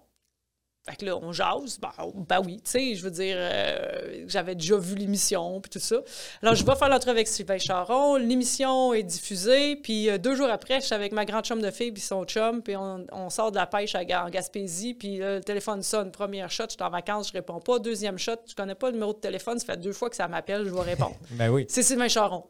[0.90, 1.80] Fait que là, on jase.
[1.80, 1.92] Ben,
[2.28, 5.98] ben oui, tu sais, je veux dire, euh, j'avais déjà vu l'émission, puis tout ça.
[6.42, 8.16] Alors, je vais faire l'entrevue avec Sylvain Charon.
[8.16, 11.92] L'émission est diffusée, puis deux jours après, je suis avec ma grande chum de fille,
[11.92, 15.84] puis son chum, puis on, sort de la pêche à, en Gaspésie, puis le téléphone
[15.84, 16.12] sonne.
[16.12, 17.80] Première shot, je suis en vacances, je réponds pas.
[17.80, 20.28] Deuxième shot, je connais pas le numéro de téléphone, ça fait deux fois que ça
[20.28, 21.16] m'appelle, je vais répondre.
[21.32, 21.66] ben oui.
[21.68, 22.46] C'est Sylvain Charon.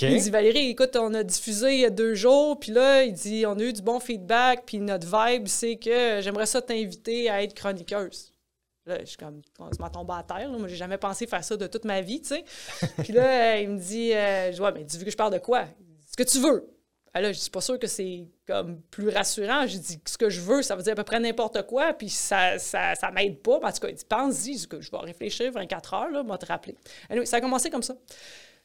[0.00, 3.12] Il dit Valérie, écoute, on a diffusé il y a deux jours, puis là, il
[3.12, 7.28] dit on a eu du bon feedback, puis notre vibe, c'est que j'aimerais ça t'inviter
[7.28, 8.32] à être chroniqueuse.
[8.86, 10.50] Là, je suis comme, on se m'a tombé à terre.
[10.50, 10.58] Là.
[10.58, 12.44] Moi, j'ai jamais pensé faire ça de toute ma vie, tu sais.
[12.98, 15.38] puis là, il me dit, euh, je vois, mais tu veux que je parle de
[15.38, 15.66] quoi?
[16.10, 16.68] Ce que tu veux.
[17.14, 19.66] Alors, ah, je suis pas sûre que c'est comme plus rassurant.
[19.66, 22.08] J'ai dit, ce que je veux, ça veut dire à peu près n'importe quoi, puis
[22.08, 23.56] ça, ça, ça m'aide pas.
[23.56, 26.74] En tout cas, il dit, pense-y, je vais réfléchir 24 heures, là, moi te rappeler.
[27.10, 27.94] Alors, ça a commencé comme ça.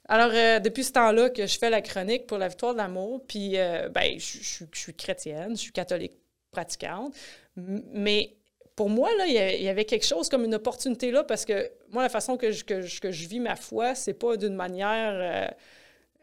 [0.10, 3.22] Alors, euh, depuis ce temps-là que je fais la chronique pour la victoire de l'amour,
[3.28, 6.14] puis euh, ben, je, suis chrétienne, je suis catholique
[6.52, 7.14] pratiquante,
[7.56, 8.36] mais
[8.76, 12.04] pour moi, là, il y avait quelque chose comme une opportunité là, parce que moi,
[12.04, 15.52] la façon que je, que je, vis ma foi, c'est pas d'une manière...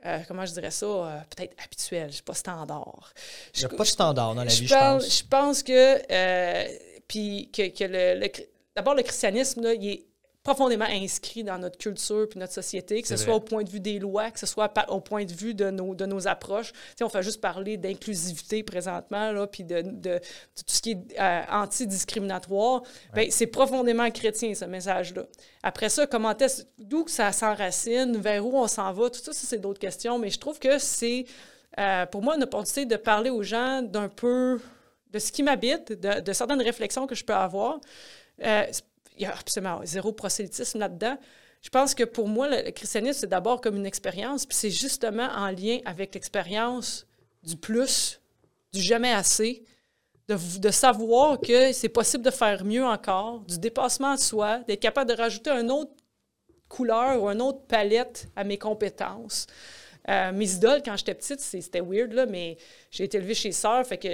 [0.07, 3.13] Euh, comment je dirais ça, peut-être habituelle, je pas standard.
[3.55, 5.19] Il n'y a pas de standard dans la vie, je pense.
[5.19, 8.29] Je pense que, puis que, que le,
[8.77, 10.05] d'abord, le christianisme, là, il est
[10.45, 13.81] profondément inscrit dans notre culture puis notre société, que ce soit au point de vue
[13.81, 16.73] des lois, que ce soit au point de vue de nos, de nos approches.
[17.01, 20.19] on fait juste parler d'inclusivité présentement, là, puis de, de,
[20.55, 22.83] tout ce qui est euh, antidiscriminatoire.
[23.15, 25.23] Ben, c'est profondément chrétien, ce message-là.
[25.63, 29.47] Après ça, comment est d'où ça s'enracine, vers où on s'en va, tout ça, ça
[29.47, 31.25] c'est d'autres questions, mais je trouve que c'est,
[31.79, 34.61] euh, pour moi, une opportunité de parler aux gens d'un peu
[35.11, 37.81] de ce qui m'habite, de, de, certaines réflexions que je peux avoir.
[38.43, 38.67] Euh,
[39.17, 41.17] il y a absolument zéro prosélytisme là-dedans.
[41.63, 45.29] Je pense que pour moi, le, christianisme, c'est d'abord comme une expérience, puis c'est justement
[45.35, 47.07] en lien avec l'expérience
[47.43, 48.21] du plus,
[48.73, 49.65] du jamais assez,
[50.29, 55.11] de, savoir que c'est possible de faire mieux encore, du dépassement de soi, d'être capable
[55.11, 55.93] de rajouter une autre
[56.69, 59.47] couleur ou une autre palette à mes compétences.
[60.11, 62.59] Euh, mes idoles, quand j'étais petite, c'était weird, là, mais
[62.91, 64.09] j'ai été élevée chez Sœur, fait que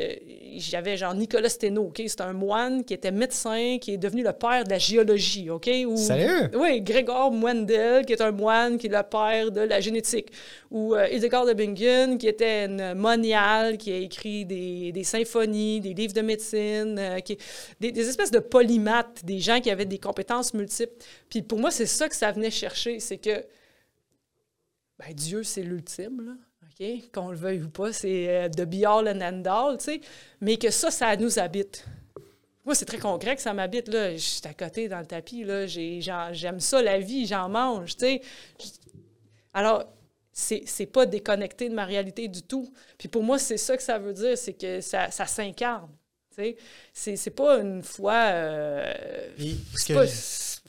[0.57, 2.01] j'avais genre Nicolas Steno, OK?
[2.07, 5.69] C'est un moine qui était médecin, qui est devenu le père de la géologie, OK?
[5.87, 6.49] Ou, Sérieux?
[6.55, 10.29] Oui, Grégor Mwendel, qui est un moine, qui est le père de la génétique.
[10.71, 15.81] Ou euh, Hildegard de Bingen, qui était une moniale, qui a écrit des, des symphonies,
[15.81, 17.37] des livres de médecine, euh, qui,
[17.81, 20.95] des, des espèces de polymathes, des gens qui avaient des compétences multiples.
[21.29, 23.45] Puis pour moi, c'est ça que ça venait chercher, c'est que
[25.01, 26.33] ben, Dieu, c'est l'ultime, là.
[26.63, 27.11] OK?
[27.13, 30.01] Qu'on le veuille ou pas, c'est de euh, be all and end all, tu sais.
[30.41, 31.85] Mais que ça, ça nous habite.
[32.65, 33.89] Moi, c'est très concret que ça m'habite.
[33.89, 34.13] Là.
[34.13, 35.45] Je suis à côté dans le tapis.
[35.45, 35.67] Là.
[35.67, 37.97] j'aime ça, la vie, j'en mange.
[37.97, 38.21] sais.
[39.55, 39.85] Alors,
[40.33, 42.73] c'est, pas déconnecté de ma réalité du tout.
[42.99, 45.91] Puis pour moi, c'est ça que ça veut dire, c'est que ça, ça s'incarne.
[46.93, 48.15] C'est, pas une foi.
[48.15, 48.95] Euh,
[49.89, 50.07] pas,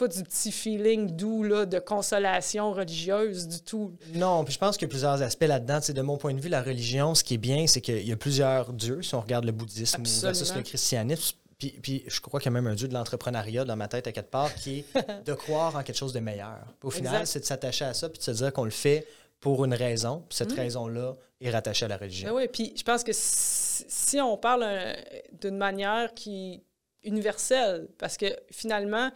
[0.02, 3.92] pas, du petit feeling doux là, de consolation religieuse du tout.
[4.14, 5.80] Non, puis je pense qu'il y a plusieurs aspects là-dedans.
[5.88, 8.18] de mon point de vue, la religion, ce qui est bien, c'est qu'il y a
[8.18, 9.02] plusieurs dieux.
[9.02, 12.56] Si on regarde le bouddhisme ou versus le christianisme, puis, puis, je crois qu'il y
[12.56, 14.86] a même un dieu de l'entrepreneuriat dans ma tête à quatre parts qui est
[15.26, 16.60] de croire en quelque chose de meilleur.
[16.82, 19.06] Au final, c'est de s'attacher à ça puis de se dire qu'on le fait
[19.40, 20.24] pour une raison.
[20.28, 20.60] Puis cette mm.
[20.60, 22.30] raison-là est rattachée à la religion.
[22.30, 24.94] Ben oui, puis je pense que si, on parle euh,
[25.40, 26.64] d'une manière qui
[27.04, 29.12] universelle, parce que finalement,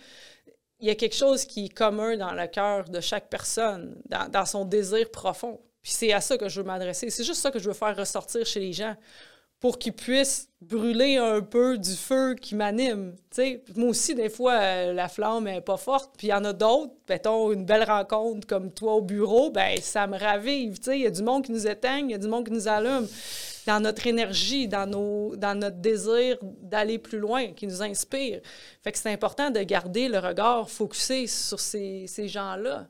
[0.86, 4.46] il y a quelque chose qui est commun dans le cœur de chaque personne, dans,
[4.46, 5.60] son désir profond.
[5.82, 7.10] Puis c'est à ça que je veux m'adresser.
[7.10, 8.96] C'est juste ça que je veux faire ressortir chez les gens
[9.60, 13.16] pour qu'ils puissent brûler un peu du feu qui m'anime.
[13.76, 16.14] Moi aussi, des fois, euh, la flamme n'est pas forte.
[16.20, 19.80] Puis il y en a d'autres, mettons, une belle rencontre comme toi au bureau, ben
[19.82, 20.78] ça me ravive.
[20.86, 22.68] Il y a du monde qui nous éteigne, il y a du monde qui nous
[22.68, 23.08] allume.
[23.66, 28.42] Dans notre énergie, dans, nos, dans notre désir d'aller plus loin, qui nous inspire.
[28.84, 32.88] Fait que c'est important de garder le regard focusé sur ces, ces gens-là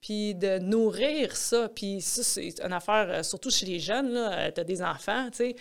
[0.00, 1.68] puis de nourrir ça.
[1.68, 5.28] Puis ça, c'est une affaire, euh, surtout chez les jeunes, euh, tu as des enfants,
[5.30, 5.56] tu sais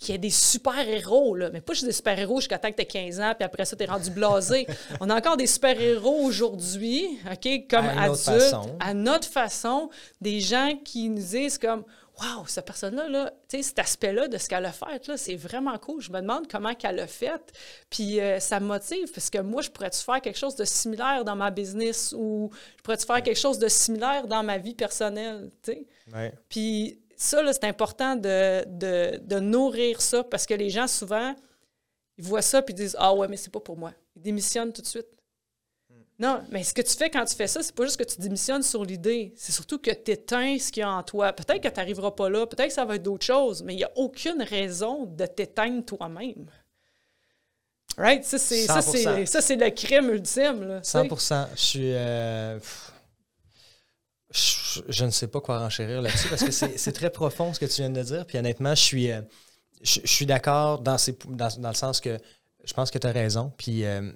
[0.00, 1.50] qu'il y ait des super-héros, là.
[1.52, 3.82] mais pas juste des super-héros jusqu'à temps que tu 15 ans, puis après ça, tu
[3.82, 4.66] es rendu blasé.
[5.00, 10.72] On a encore des super-héros aujourd'hui, OK, comme à adultes, à notre façon, des gens
[10.84, 11.84] qui nous disent comme
[12.20, 16.02] Waouh, cette personne-là, là, cet aspect-là de ce qu'elle a fait, là, c'est vraiment cool.
[16.02, 17.40] Je me demande comment qu'elle l'a fait.
[17.88, 21.24] Puis euh, ça me motive parce que moi, je pourrais-tu faire quelque chose de similaire
[21.24, 25.50] dans ma business ou je pourrais-tu faire quelque chose de similaire dans ma vie personnelle?
[26.12, 26.34] Ouais.
[26.48, 31.34] Puis ça, c'est important de, de, nourrir ça parce que les gens, souvent,
[32.18, 33.92] ils voient ça puis ils disent Ah ouais, mais c'est pas pour moi.
[34.16, 35.08] Ils démissionnent tout de suite.
[36.20, 38.20] Non, mais ce que tu fais quand tu fais ça, c'est pas juste que tu
[38.20, 41.32] démissionnes sur l'idée, c'est surtout que tu éteins ce qu'il y a en toi.
[41.32, 43.78] Peut-être que tu n'arriveras pas là, peut-être que ça va être d'autres choses, mais il
[43.78, 46.44] n'y a aucune raison de t'éteindre toi-même.
[47.96, 48.22] Right?
[48.22, 50.62] Ça, c'est, ça, c'est, le crime ultime.
[50.62, 51.04] Là, 100
[51.54, 51.92] Je suis.
[51.94, 52.58] Euh,
[54.30, 57.80] je, ne sais pas quoi renchérir là-dessus parce que c'est très profond ce que tu
[57.80, 58.26] viens de dire.
[58.26, 59.22] Puis honnêtement, je suis, euh,
[59.82, 60.96] je, suis d'accord dans,
[61.28, 62.18] dans, dans, le sens que
[62.62, 63.52] je pense que tu as raison.
[63.56, 64.12] Puis, euh,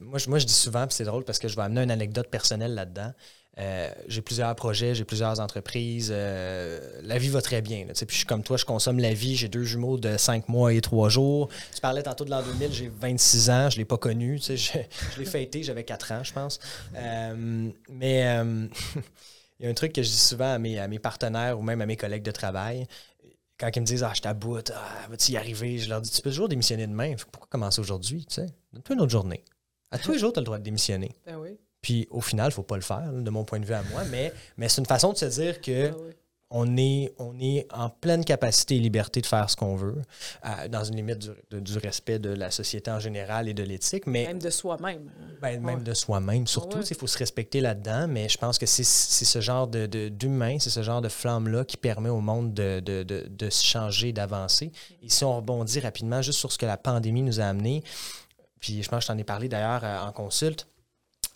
[0.00, 2.74] moi, je dis souvent, puis c'est drôle parce que je vais amener une anecdote personnelle
[2.74, 3.12] là-dedans.
[3.58, 6.10] Euh, j'ai plusieurs projets, j'ai plusieurs entreprises.
[6.12, 7.86] Euh, la vie va très bien.
[7.86, 9.36] puis je suis comme toi, je consomme la vie.
[9.36, 11.48] J'ai deux jumeaux de 5 mois et 3 jours.
[11.72, 14.40] Tu parlais tantôt de l'an 2000, j'ai 26 ans, je ne l'ai pas connu.
[14.44, 16.58] Je, l'ai fêté, j'avais 4 ans, je pense.
[16.96, 18.20] Euh, mais
[19.60, 21.86] il y a un truc que je dis souvent à mes, partenaires ou même à
[21.86, 22.86] mes collègues de travail
[23.58, 26.22] quand ils me disent Ah, je t'aboute, ah, vas-tu y arriver Je leur dis Tu
[26.22, 27.14] peux toujours démissionner demain.
[27.30, 28.26] Pourquoi commencer aujourd'hui
[28.72, 29.44] Donne-toi une autre journée.
[29.90, 31.12] À tous les jours, tu as le droit de démissionner.
[31.26, 31.58] Ben oui.
[31.80, 33.82] Puis au final, il ne faut pas le faire, de mon point de vue à
[33.82, 36.14] moi, mais, mais c'est une façon de se dire que ah
[36.50, 40.00] on, est, on est en pleine capacité et liberté de faire ce qu'on veut,
[40.44, 41.18] euh, dans une limite
[41.50, 44.06] du, respect de la société en général et de l'éthique.
[44.06, 45.10] Mais, même de soi-même.
[45.42, 46.80] Ben, même de soi-même, surtout.
[46.80, 50.56] Il faut se respecter là-dedans, mais je pense que c'est ce genre d'humain, de, d'humain,
[50.60, 54.70] c'est ce genre de flamme-là qui permet au monde de, de, de se changer, d'avancer.
[55.02, 57.82] Et si on rebondit rapidement juste sur ce que la pandémie nous a amené,
[58.64, 60.66] puis je pense que je t'en ai parlé d'ailleurs euh, en consulte,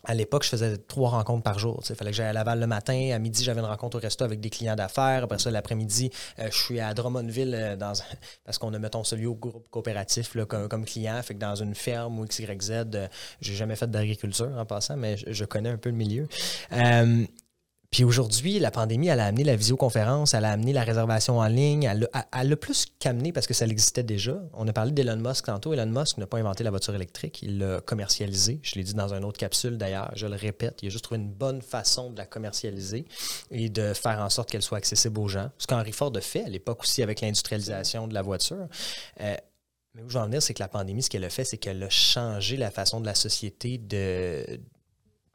[0.05, 1.83] à l'époque, je faisais trois rencontres par jour.
[1.89, 3.11] Il fallait que j'aille à Laval le matin.
[3.13, 5.25] À midi, j'avais une rencontre au resto avec des clients d'affaires.
[5.25, 7.93] Après ça, l'après-midi, euh, je suis à Drummondville euh, dans,
[8.45, 11.21] parce qu'on a, mettons, ce lieu au groupe coopératif là, comme, client.
[11.23, 13.09] Fait que dans une ferme ou XYZ, euh,
[13.41, 16.29] j'ai jamais fait d'agriculture en passant, mais je, connais un peu le milieu.
[17.91, 21.47] Puis aujourd'hui, la pandémie, elle a amené la visioconférence, elle a amené la réservation en
[21.47, 24.39] ligne, elle a, plus qu'amené parce que ça existait déjà.
[24.53, 25.73] On a parlé d'Elon Musk tantôt.
[25.73, 28.61] Elon Musk n'a pas inventé la voiture électrique, il l'a commercialisée.
[28.63, 31.21] Je l'ai dit dans une autre capsule d'ailleurs, je le répète, il a juste trouvé
[31.21, 33.07] une bonne façon de la commercialiser
[33.51, 35.51] et de faire en sorte qu'elle soit accessible aux gens.
[35.57, 38.69] Ce qu'Henry Ford a fait à l'époque aussi avec l'industrialisation de la voiture.
[39.23, 39.35] Euh,
[39.95, 41.57] mais où je veux en venir, c'est que la pandémie, ce qu'elle a fait, c'est
[41.57, 44.61] qu'elle a changé la façon de la société de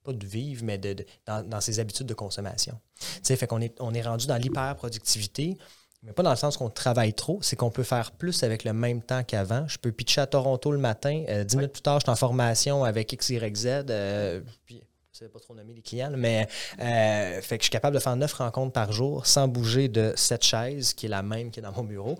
[0.03, 2.79] pas de vivre, mais de, dans, ses habitudes de consommation.
[3.23, 5.57] Tu fait qu'on est, on est rendu dans l'hyper-productivité,
[6.03, 8.73] mais pas dans le sens qu'on travaille trop, c'est qu'on peut faire plus avec le
[8.73, 9.67] même temps qu'avant.
[9.67, 12.15] Je peux pitcher à Toronto le matin, euh, dix minutes plus tard, je suis en
[12.15, 14.83] formation avec XYZ, euh, puis
[15.19, 16.47] je ne pas trop nommer les clients, mais
[16.79, 20.11] euh, fait que je suis capable de faire neuf rencontres par jour sans bouger de
[20.15, 22.17] cette chaise qui est la même qui est dans mon bureau.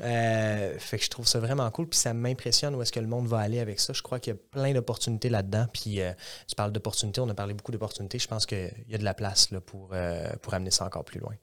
[0.00, 3.08] Euh, fait que je trouve ça vraiment cool, puis ça m'impressionne où est-ce que le
[3.08, 3.92] monde va aller avec ça.
[3.92, 5.66] Je crois qu'il y a plein d'opportunités là-dedans.
[5.72, 6.12] Puis euh,
[6.46, 8.20] tu parles d'opportunités, on a parlé beaucoup d'opportunités.
[8.20, 9.92] Je pense qu'il y a de la place là, pour,
[10.40, 11.34] pour amener ça encore plus loin.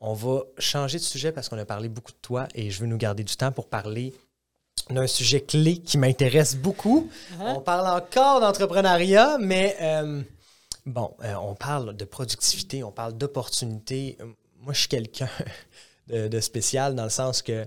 [0.00, 2.86] On va changer de sujet parce qu'on a parlé beaucoup de toi et je veux
[2.86, 4.14] nous garder du temps pour parler
[4.90, 7.08] on a un sujet clé qui m'intéresse beaucoup.
[7.40, 10.22] On parle encore d'entrepreneuriat, mais euh,
[10.86, 14.18] bon, euh, on parle de productivité, on parle d'opportunité.
[14.60, 15.28] Moi, je suis quelqu'un
[16.08, 17.66] de, de spécial dans le sens que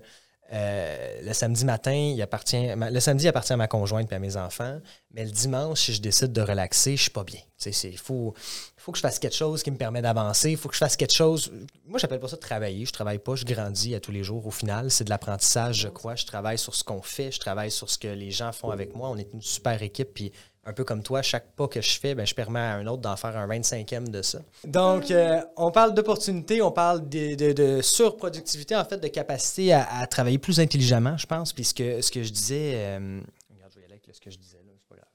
[0.53, 4.38] euh, le samedi matin, il appartient, le samedi appartient à ma conjointe et à mes
[4.38, 4.79] enfants,
[5.12, 7.41] mais le dimanche, si je décide de relaxer, je suis pas bien.
[7.65, 8.33] Il faut,
[8.77, 10.95] faut que je fasse quelque chose qui me permet d'avancer, il faut que je fasse
[10.95, 11.51] quelque chose.
[11.86, 12.86] Moi, j'appelle pas ça de travailler.
[12.86, 14.45] Je travaille pas, je grandis à tous les jours.
[14.45, 16.15] Au final, c'est de l'apprentissage, je crois.
[16.15, 18.95] Je travaille sur ce qu'on fait, je travaille sur ce que les gens font avec
[18.95, 19.10] moi.
[19.10, 20.31] On est une super équipe, puis
[20.67, 23.01] un peu comme toi, chaque pas que je fais, ben, je permets à un autre
[23.01, 24.39] d'en faire un 25e de ça.
[24.65, 30.38] Donc, euh, on parle d'opportunités, on parle de, surproductivité, en fait, de capacité à, travailler
[30.38, 31.53] plus intelligemment, je pense.
[31.53, 32.73] Puis ce que, ce que je disais.
[32.75, 35.08] Euh, regarde, je vais y aller avec ce que je disais, là, c'est pas grave.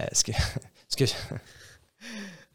[0.00, 0.32] Euh, ce que.
[0.88, 1.04] ce que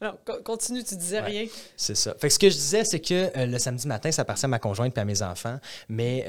[0.00, 1.46] non, continue, tu disais rien.
[1.76, 2.14] C'est ça.
[2.14, 4.60] Fait que ce que je disais, c'est que le samedi matin, ça appartient à ma
[4.60, 6.24] conjointe et à mes enfants, mais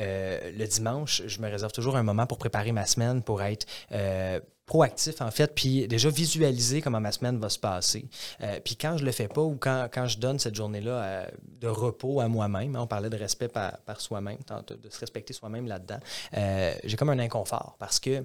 [0.57, 3.65] le dimanche, je me réserve toujours un moment pour préparer ma semaine, pour être
[4.65, 8.05] proactif, en fait, puis déjà visualiser comment ma semaine va se passer.
[8.41, 11.25] Euh, puis quand je le fais pas ou quand, quand je donne cette journée-là euh,
[11.59, 15.33] de repos à moi-même, hein, on parlait de respect par, par soi-même, de se respecter
[15.33, 15.99] soi-même là-dedans,
[16.35, 18.23] euh, j'ai comme un inconfort parce que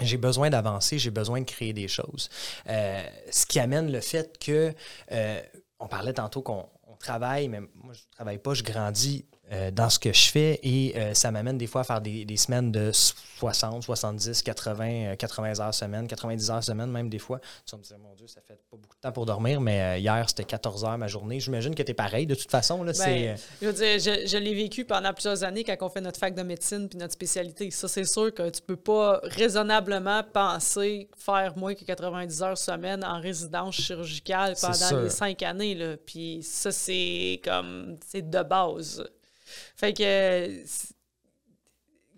[0.00, 2.30] j'ai besoin d'avancer, j'ai besoin de créer des choses.
[2.66, 4.72] ce qui amène le fait que,
[5.80, 6.68] on parlait tantôt qu'on
[7.00, 10.92] travaille, mais moi je travaille pas, je grandis euh, dans ce que je fais et
[10.96, 15.60] euh, ça m'amène des fois à faire des, des, semaines de 60, 70, 80, 80
[15.60, 17.40] heures semaine, 90 heures semaine même des fois.
[17.64, 19.80] Tu vas me dire, mon Dieu, ça fait pas beaucoup de temps pour dormir, mais
[19.80, 21.40] euh, hier c'était 14 heures ma journée.
[21.40, 22.82] J'imagine que tu es pareil de toute façon.
[22.82, 26.02] Là, ben, je veux dire, je, je l'ai vécu pendant plusieurs années quand on fait
[26.02, 27.70] notre fac de médecine puis notre spécialité.
[27.70, 33.02] Ça, c'est sûr que tu peux pas raisonnablement penser faire moins que 90 heures semaine
[33.02, 35.74] en résidence chirurgicale pendant les cinq années.
[35.74, 35.96] Là.
[35.96, 39.02] Puis ça, c'est comme, c'est de base.
[39.76, 40.64] Fait que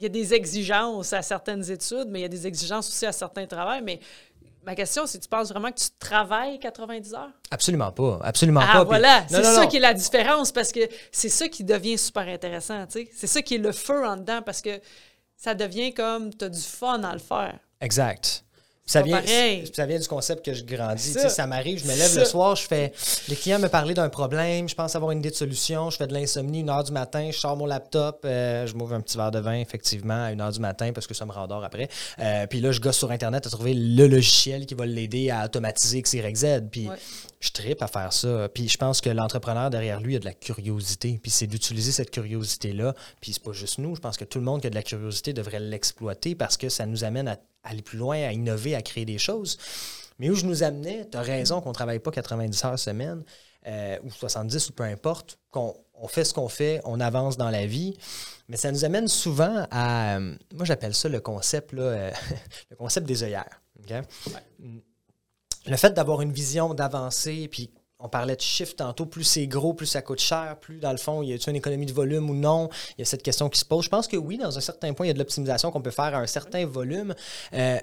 [0.00, 3.04] il y a des exigences à certaines études, mais il y a des exigences aussi
[3.04, 3.84] à certains travaux.
[3.84, 4.00] Mais
[4.64, 7.30] ma question, c'est tu penses vraiment que tu travailles 90 heures?
[7.50, 8.18] Absolument pas.
[8.22, 8.84] Absolument ah, pas.
[8.84, 9.24] voilà.
[9.28, 10.80] C'est ça qui est la différence parce que
[11.12, 12.86] c'est ça qui devient super intéressant.
[12.88, 14.80] C'est ça qui est le feu en dedans parce que
[15.36, 17.58] ça devient comme tu as du fun à le faire.
[17.80, 18.44] Exact.
[18.90, 19.22] Ça vient,
[19.72, 21.12] ça vient du concept que je grandis.
[21.12, 22.92] Ça, ça m'arrive, je me lève le soir, je fais.
[23.28, 26.08] Les clients me parlaient d'un problème, je pense avoir une idée de solution, je fais
[26.08, 29.16] de l'insomnie une heure du matin, je sors mon laptop, euh, je m'ouvre un petit
[29.16, 31.88] verre de vin, effectivement, à une heure du matin parce que ça me rendort après.
[32.18, 35.44] Euh, puis là, je gosse sur Internet à trouver le logiciel qui va l'aider à
[35.44, 36.62] automatiser XYZ.
[36.68, 36.88] Puis
[37.38, 38.48] je tripe à faire ça.
[38.52, 41.20] Puis je pense que l'entrepreneur derrière lui a de la curiosité.
[41.22, 42.94] Puis c'est d'utiliser cette curiosité-là.
[43.20, 44.82] Puis c'est pas juste nous, je pense que tout le monde qui a de la
[44.82, 48.82] curiosité devrait l'exploiter parce que ça nous amène à aller plus loin, à innover, à
[48.82, 49.58] créer des choses.
[50.18, 53.24] Mais où je nous amenais, tu as raison qu'on ne travaille pas 90 heures semaine,
[53.66, 57.50] euh, ou 70 ou peu importe, qu'on on fait ce qu'on fait, on avance dans
[57.50, 57.96] la vie.
[58.48, 62.10] Mais ça nous amène souvent à, euh, moi j'appelle ça le concept, là, euh,
[62.70, 63.62] le concept des œillères.
[65.66, 67.70] Le fait d'avoir une vision, d'avancer, puis
[68.00, 70.98] on parlait de chiffre tantôt, plus c'est gros, plus ça coûte cher, plus dans le
[70.98, 72.68] fond, y a une économie de volume ou non?
[72.96, 73.84] Il y a cette question qui se pose.
[73.84, 75.90] Je pense que oui, dans un certain point, il y a de l'optimisation qu'on peut
[75.90, 77.14] faire à un certain volume.
[77.52, 77.78] Euh,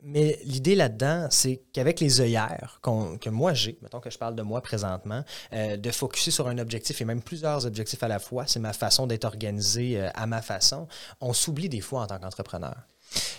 [0.00, 2.80] mais l'idée là-dedans, c'est qu'avec les œillères
[3.20, 6.58] que moi j'ai, mettons que je parle de moi présentement, euh, de focuser sur un
[6.58, 10.28] objectif et même plusieurs objectifs à la fois, c'est ma façon d'être organisé euh, à
[10.28, 10.86] ma façon,
[11.20, 12.76] on s'oublie des fois en tant qu'entrepreneur.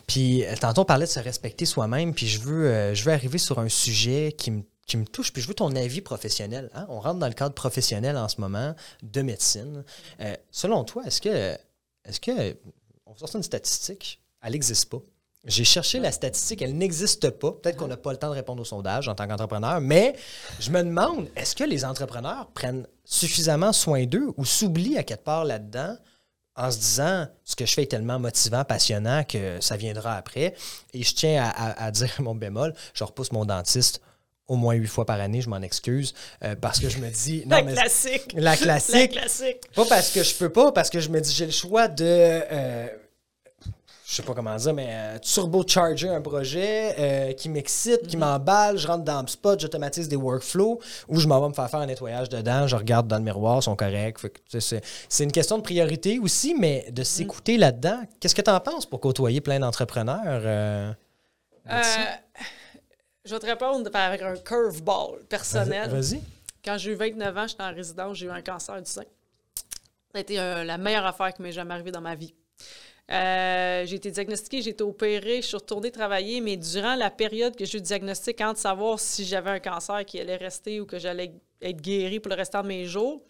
[0.05, 3.59] Puis tantôt on parlait de se respecter soi-même, puis je veux, je veux arriver sur
[3.59, 6.69] un sujet qui me qui me touche, puis je veux ton avis professionnel.
[6.73, 6.85] Hein.
[6.89, 9.83] On rentre dans le cadre professionnel en ce moment de médecine.
[10.19, 11.57] Euh, selon toi, est-ce que,
[12.03, 12.57] est-ce que,
[13.05, 14.99] on sort une statistique, elle n'existe pas.
[15.45, 17.53] J'ai cherché la statistique, elle n'existe pas.
[17.53, 20.15] Peut-être qu'on n'a pas le temps de répondre au sondage en tant qu'entrepreneur, mais
[20.59, 25.23] je me demande, est-ce que les entrepreneurs prennent suffisamment soin d'eux ou s'oublient à quelque
[25.23, 25.95] part là-dedans
[26.55, 30.55] en se disant ce que je fais est tellement motivant, passionnant que ça viendra après.
[30.93, 34.01] Et je tiens à, à dire mon bémol, je repousse mon dentiste
[34.49, 37.43] au moins huit fois par année, je m'en excuse, euh, parce que je me dis...
[37.45, 38.33] Non, la, classique.
[38.35, 39.15] la classique.
[39.15, 39.71] La classique.
[39.75, 42.03] Pas parce que je peux pas, parce que je me dis, j'ai le choix de...
[42.03, 42.87] Euh,
[44.07, 48.23] je sais pas comment dire, mais euh, turbocharger un projet qui m'excite, qui mhm.
[48.25, 51.81] m'emballe, je rentre dans HubSpot, j'automatise des workflows, ou je m'en vais me faire faire
[51.81, 54.17] un nettoyage dedans, je regarde dans le miroir, ils sont corrects.
[54.57, 57.05] C'est une question de priorité aussi, mais de mhm.
[57.05, 58.01] s'écouter là-dedans.
[58.19, 60.95] Qu'est-ce que tu en penses pour côtoyer plein d'entrepreneurs?
[63.29, 65.87] Je vais te répondre avec un curveball personnel.
[65.91, 66.19] Vas-y.
[66.65, 69.03] Quand j'ai eu 29 ans, j'étais en résidence, j'ai eu un cancer du sein.
[70.11, 72.33] Ça a été euh, la meilleure affaire qui m'est jamais arrivée dans ma vie.
[73.11, 77.55] Euh, j'ai été diagnostiquée, j'ai été opérée, je suis retournée travailler, mais durant la période
[77.55, 80.81] que j'ai eu le diagnostic, avant de savoir si j'avais un cancer qui allait rester
[80.81, 83.21] ou que j'allais être guérie pour le restant de mes jours,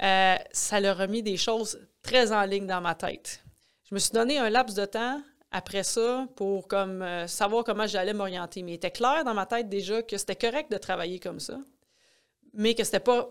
[0.00, 3.40] euh, ça a remis des choses très en ligne dans ma tête.
[3.90, 5.20] Je me suis donné un laps de temps
[5.54, 8.62] après ça pour comme euh, savoir comment j'allais m'orienter.
[8.64, 11.60] Mais il était clair dans ma tête déjà que c'était correct de travailler comme ça,
[12.52, 13.30] mais que c'était pas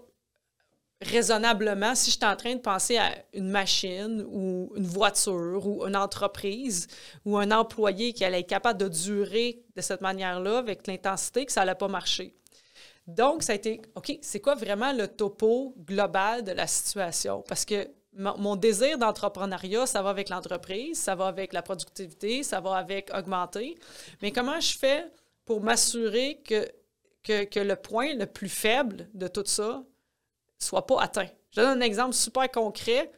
[1.02, 5.98] raisonnablement si j'étais en train de penser à une machine ou une voiture ou une
[5.98, 6.88] entreprise
[7.26, 11.52] ou un employé qui allait être capable de durer de cette manière-là avec l'intensité que
[11.52, 12.34] ça n'allait pas marcher.
[13.06, 17.44] Donc, ça a été, OK, c'est quoi vraiment le topo global de la situation?
[17.50, 22.60] Parce que mon désir d'entrepreneuriat, ça va avec l'entreprise, ça va avec la productivité, ça
[22.60, 23.76] va avec augmenter.
[24.22, 25.06] Mais comment je fais
[25.46, 26.70] pour m'assurer que,
[27.24, 29.84] que, que, le point le plus faible de tout ça
[30.60, 31.30] soit pas atteint?
[31.52, 33.12] Je donne un exemple super concret.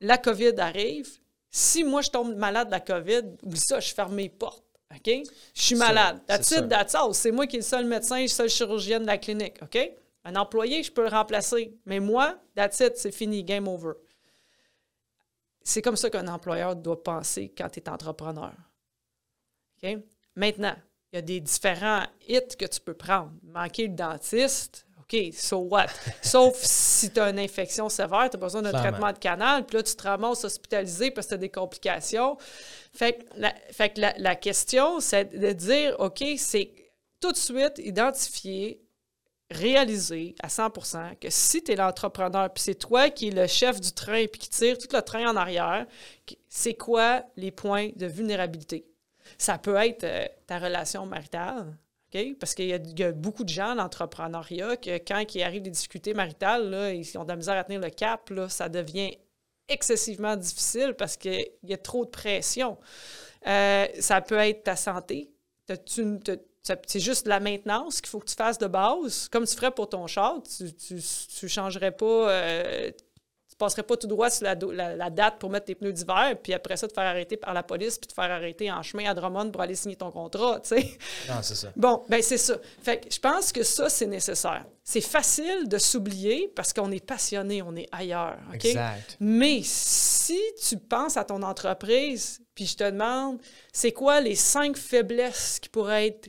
[0.00, 1.08] La COVID arrive.
[1.50, 4.64] Si moi, je tombe malade de la COVID, ou ça, je ferme mes portes.
[4.94, 5.10] OK?
[5.54, 6.20] Je suis malade.
[6.26, 7.14] That's it, that's all.
[7.14, 9.56] C'est moi qui est le seul médecin, le seul chirurgien de la clinique.
[9.62, 9.78] OK?
[10.26, 11.78] Un employé, je peux le remplacer.
[11.86, 13.92] Mais moi, that's it, c'est fini, game over.
[15.62, 18.52] C'est comme ça qu'un employeur doit penser quand tu es entrepreneur.
[20.34, 20.74] Maintenant,
[21.12, 23.30] il y a des différents hits que tu peux prendre.
[23.44, 25.86] Manquer le dentiste, OK, so what?
[26.22, 29.76] Sauf si tu as une infection sévère, tu as besoin d'un traitement de canal, puis
[29.76, 32.36] là, tu te ramasses hospitalisé parce que tu as des complications.
[32.92, 36.72] Fait que la, fait que la question, c'est de dire, OK, c'est
[37.20, 38.85] tout de suite identifier
[39.50, 43.80] réaliser à 100% que si tu es l'entrepreneur, puis c'est toi qui es le chef
[43.80, 45.86] du train, puis qui tire tout le train en arrière,
[46.48, 48.86] c'est quoi les points de vulnérabilité?
[49.38, 51.76] Ça peut être euh, ta relation maritale,
[52.14, 52.36] OK?
[52.38, 56.94] Parce qu'il y, a beaucoup de gens, l'entrepreneuriat, que quand ils arrivent des difficultés maritales,
[56.94, 59.16] ils ont de la misère à tenir le cap, là, ça devient
[59.68, 62.78] excessivement difficile parce qu'il y a trop de pression.
[63.46, 65.30] Euh, ça peut être ta santé.
[65.84, 66.20] Tu,
[66.86, 69.88] c'est juste la maintenance qu'il faut que tu fasses de base, comme tu ferais pour
[69.88, 70.42] ton char.
[70.58, 75.66] Tu ne changerais pas, euh, tu passerais pas tout droit sur la, date pour mettre
[75.66, 78.30] tes pneus d'hiver, puis après ça, te faire arrêter par la police, puis te faire
[78.30, 80.98] arrêter en chemin à Drummond pour aller signer ton contrat, tu sais.
[81.28, 81.68] Non, c'est ça.
[81.76, 82.56] Bon, ben c'est ça.
[82.82, 84.66] Fait que je pense que ça, c'est nécessaire.
[84.82, 88.38] C'est facile de s'oublier parce qu'on est passionné, on est ailleurs?
[88.52, 89.16] Exact.
[89.20, 93.38] Mais si tu penses à ton entreprise, puis je te demande,
[93.72, 96.28] c'est quoi les cinq faiblesses qui pourraient être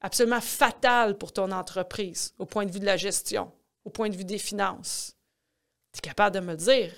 [0.00, 3.52] absolument fatal pour ton entreprise au point de vue de la gestion,
[3.84, 5.16] au point de vue des finances.
[5.92, 6.92] Tu es capable de me dire?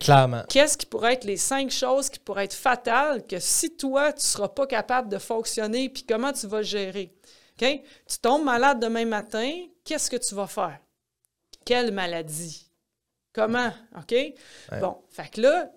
[0.00, 0.44] Clairement.
[0.48, 4.18] Qu'est-ce qui pourrait être les cinq choses qui pourraient être fatales que si toi, tu
[4.18, 7.12] ne seras pas capable de fonctionner, puis comment tu vas gérer?
[7.58, 9.50] Tu tombes malade demain matin,
[9.84, 10.78] qu'est-ce que tu vas faire?
[11.64, 12.70] Quelle maladie?
[13.32, 13.72] Comment?
[13.96, 14.14] OK?
[14.80, 15.70] Bon, fait que là,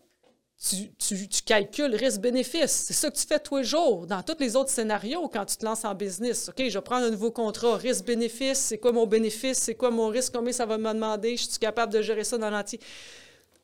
[0.64, 0.94] tu,
[1.28, 2.72] tu, calcules risque-bénéfice.
[2.72, 5.58] C'est ça que tu fais tous les jours dans tous les autres scénarios quand tu
[5.58, 6.50] te lances en business.
[6.50, 7.78] OK, je prendre un nouveau contrat.
[7.78, 9.58] Risque-bénéfice, c'est quoi mon bénéfice?
[9.58, 10.34] C'est quoi mon risque?
[10.34, 11.36] Combien ça va me demander?
[11.36, 12.80] Je suis capable de gérer ça dans l'entier?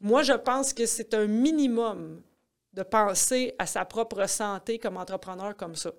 [0.01, 2.21] Moi, je pense que c'est un minimum
[2.73, 5.91] de penser à sa propre santé comme entrepreneur comme ça.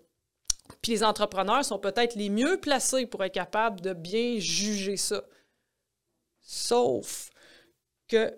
[0.82, 5.22] Puis les entrepreneurs sont peut-être les mieux placés pour être capables de bien juger ça.
[6.40, 7.30] Sauf
[8.08, 8.34] que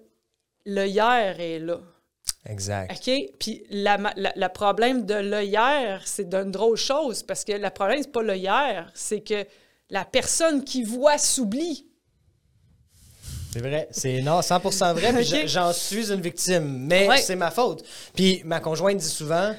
[0.67, 1.81] le hier est là.
[2.47, 2.91] Exact.
[2.93, 3.13] OK?
[3.39, 8.23] Puis le problème de l'œillère, c'est d'une drôle chose, parce que le problème, c'est pas
[8.23, 9.47] l'œillère, c'est que
[9.91, 11.87] la personne qui voit s'oublie.
[13.53, 13.89] C'est vrai.
[13.91, 15.13] C'est non, 100% vrai.
[15.13, 16.87] Puis j'en suis une victime.
[16.87, 17.85] Mais c'est ma faute.
[18.15, 19.55] Puis ma conjointe dit souvent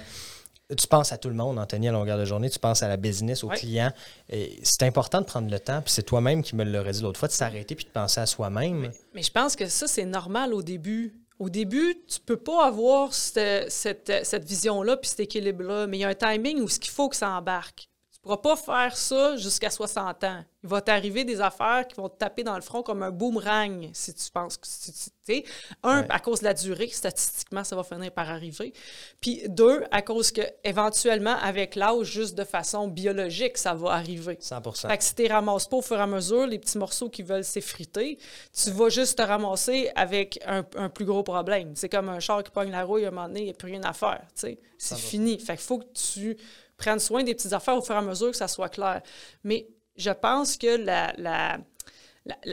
[0.76, 2.50] tu penses à tout le monde, Anthony, à longueur de journée.
[2.50, 3.92] Tu penses à la business, aux clients.
[4.30, 5.82] C'est important de prendre le temps.
[5.82, 8.26] Puis c'est toi-même qui me l'aurais dit l'autre fois, de s'arrêter puis de penser à
[8.26, 8.92] soi-même.
[9.14, 13.16] mais, je pense que ça, c'est normal au début au début, tu peux pas avoir
[13.16, 16.92] cette, cette, vision-là puis cet équilibre-là, mais il y a un timing où ce qu'il
[16.92, 17.90] faut que ça embarque.
[18.24, 20.44] Tu ne pourras pas faire ça jusqu'à 60 ans.
[20.64, 23.90] Il va t'arriver des affaires qui vont te taper dans le front comme un boomerang,
[23.94, 24.92] si tu penses que tu
[25.24, 25.44] sais.
[25.82, 28.74] Un, à cause de la durée, statistiquement, ça va finir par arriver.
[29.22, 34.36] Puis deux, à cause que éventuellement, avec l'âge, juste de façon biologique, ça va arriver.
[34.36, 37.10] 100% Fait que si tu ramasses pas au fur et à mesure les petits morceaux
[37.10, 38.20] qui veulent s'effriter,
[38.54, 41.72] tu vas juste te ramasser avec un, plus gros problème.
[41.76, 43.56] C'est comme un char qui pogne la rouille, à un moment donné, il n'y a
[43.56, 44.22] plus rien à faire.
[44.36, 44.60] C'est
[44.96, 45.40] fini.
[45.40, 46.38] Fait qu'il faut que tu
[46.82, 49.02] prennes soin des petites affaires au fur et à mesure que ça soit clair.
[49.44, 51.60] Mais je pense que la, la,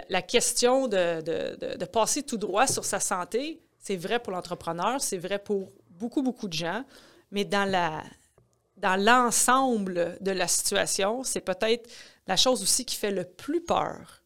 [0.09, 5.01] la, question de, de, de, passer tout droit sur sa santé, c'est vrai pour l'entrepreneur,
[5.01, 6.85] c'est vrai pour beaucoup, beaucoup de gens,
[7.31, 8.03] mais dans la
[8.77, 11.91] dans l'ensemble de la situation, c'est peut-être
[12.29, 14.23] la chose aussi qui fait le plus peur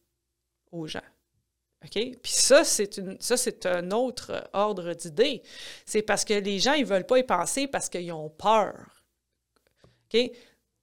[0.71, 0.99] aux gens.
[1.83, 1.91] OK?
[2.21, 5.41] Puis ça, c'est une, ça, c'est un autre ordre d'idée.
[5.87, 8.92] C'est parce que les gens, ils ne veulent pas y penser parce qu'ils ont peur.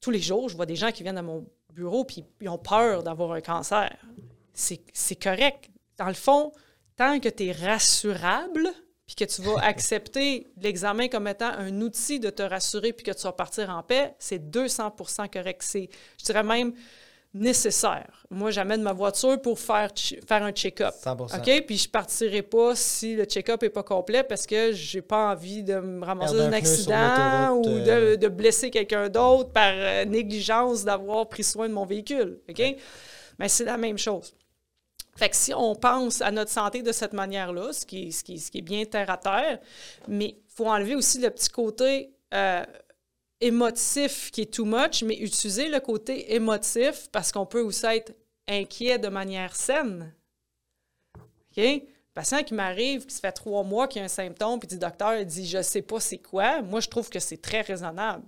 [0.00, 2.58] Tous les jours, je vois des gens qui viennent à mon bureau puis ils ont
[2.58, 3.96] peur d'avoir un cancer.
[4.52, 5.70] C'est correct.
[5.96, 6.52] Dans le fond,
[6.96, 8.68] tant que tu es rassurable,
[9.06, 13.12] puis que tu vas accepter l'examen comme étant un outil de te rassurer, puis que
[13.12, 15.62] tu vas partir en paix, c'est 200% correct.
[15.62, 16.74] C'est, je dirais même,
[17.32, 18.24] nécessaire.
[18.30, 19.90] Moi, j'amène ma voiture pour faire,
[20.26, 20.94] faire un check-up.
[21.04, 21.38] 100%.
[21.38, 21.66] OK?
[21.66, 25.62] Puis je partirai pas si le check-up n'est pas complet parce que j'ai pas envie
[25.62, 28.16] de me ramasser dans un accident ou de, euh.
[28.16, 32.40] de blesser quelqu'un d'autre par euh, négligence d'avoir pris soin de mon véhicule.
[32.48, 32.62] OK?
[33.38, 34.34] Mais c'est la même chose.
[35.16, 38.24] Fait que si on pense à notre santé de cette manière-là, ce qui, est- ce,
[38.24, 39.58] qui, est- ce qui est bien terre à terre,
[40.08, 42.64] mais il faut enlever aussi le petit côté euh,
[43.40, 48.12] émotif qui est too much, mais utiliser le côté émotif parce qu'on peut aussi être
[48.48, 50.12] inquiet de manière saine.
[51.16, 51.56] OK?
[51.56, 51.80] Le
[52.14, 55.16] patient qui m'arrive, qui se fait trois mois, qui a un symptôme, puis dit docteur,
[55.16, 58.24] il dit je sais pas c'est quoi, moi je trouve que c'est très raisonnable.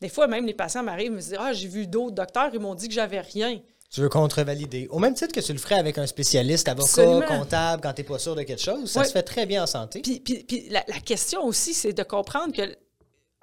[0.00, 2.60] Des fois, même les patients m'arrivent et me disent Ah, j'ai vu d'autres docteurs, ils
[2.60, 3.60] m'ont dit que j'avais rien.
[3.90, 4.88] Tu veux contrevalider.
[4.90, 7.26] Au même titre que tu le ferais avec un spécialiste, avocat, Absolument.
[7.26, 9.66] comptable, quand tu n'es pas sûr de quelque chose, ça se fait très bien en
[9.66, 10.00] santé.
[10.02, 12.74] Puis, puis- puis la, la question aussi, c'est de comprendre que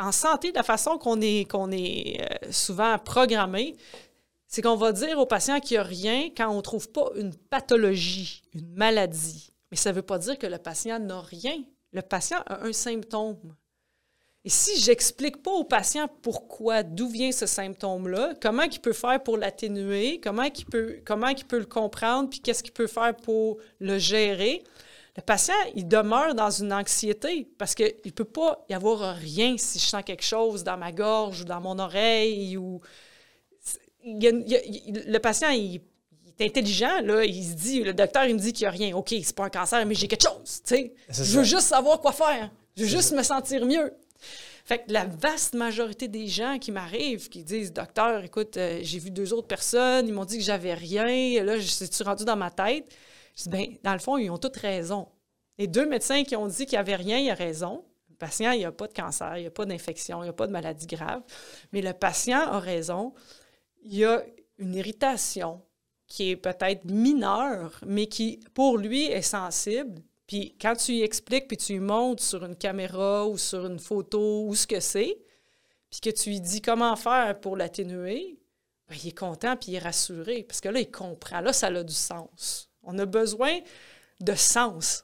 [0.02, 2.18] en santé, la façon qu'on est, qu'on euh,
[2.50, 3.76] souvent programmé,
[4.48, 7.10] c'est qu'on va dire au patient qu'il n'y a rien quand on ne trouve pas
[7.16, 9.54] une pathologie, une maladie.
[9.70, 11.56] Mais ça ne veut pas dire que le patient n'a rien.
[11.94, 13.56] Le patient a un symptôme.
[14.44, 19.22] Et si j'explique pas au patient pourquoi, d'où vient ce symptôme-là, comment il peut faire
[19.22, 23.58] pour l'atténuer, comment il comment il peut le comprendre, puis qu'est-ce qu'il peut faire pour
[23.80, 24.64] le gérer,
[25.18, 29.56] le patient, il demeure dans une anxiété parce qu'il ne peut pas y avoir rien
[29.58, 32.80] si je sens quelque chose dans ma gorge ou dans mon oreille ou...
[34.06, 35.82] il y a- il y a- il- le patient, il,
[36.40, 37.24] est intelligent, là.
[37.26, 38.96] Il se dit, le docteur, il me dit qu'il n'y a rien.
[38.96, 40.62] OK, c'est pas un cancer, mais j'ai quelque chose,
[41.10, 41.44] Je veux ça.
[41.44, 42.50] juste savoir quoi faire.
[42.78, 43.94] Je veux juste me sentir mieux.
[44.64, 49.00] Fait que la vaste majorité des gens qui m'arrivent, qui disent Docteur, écoute, euh, j'ai
[49.00, 52.38] vu deux autres personnes, ils m'ont dit que j'avais rien, là, je suis rendu dans
[52.38, 52.86] ma tête?
[53.36, 55.08] Je dis ben, dans le fond, ils ont toutes raison.
[55.58, 57.86] Les deux médecins qui ont dit qu'il n'y avait rien, il a raison.
[58.10, 60.30] Le patient, il n'y a pas de cancer, il n'y a pas d'infection, il n'y
[60.30, 61.22] a pas de maladie grave.
[61.72, 63.14] Mais le patient a raison.
[63.84, 64.24] Il y a
[64.58, 65.62] une irritation
[66.08, 70.02] qui est peut-être mineure, mais qui, pour lui, est sensible.
[70.28, 73.80] Puis quand tu lui expliques, puis tu lui montres sur une caméra ou sur une
[73.80, 75.18] photo ou ce que c'est,
[75.90, 78.40] puis que tu lui dis comment faire pour l'atténuer,
[78.88, 80.44] ben, il est content puis il est rassuré.
[80.44, 81.42] Parce que là, il comprend.
[81.42, 82.71] Là, ça a du sens.
[82.84, 83.60] On a besoin
[84.20, 85.04] de sens.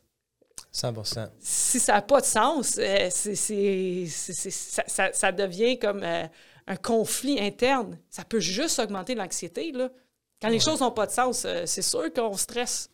[0.72, 5.32] 100% Si ça n'a pas de sens, euh, c'est- c'est- c'est- c'est- ça, ça- ça
[5.32, 6.26] devient comme euh,
[6.68, 7.98] un conflit interne.
[8.10, 9.72] Ça peut juste augmenter l'anxiété.
[9.72, 9.90] là.
[10.42, 12.90] Quand les choses n'ont pas de sens, euh, c'est sûr qu'on stresse.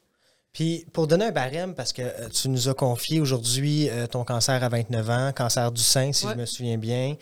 [0.53, 4.69] Puis, pour donner un barème, parce que tu nous as confié aujourd'hui ton cancer à
[4.69, 6.34] 29 ans, cancer du sein, si Ouais.
[6.34, 7.15] je me souviens bien.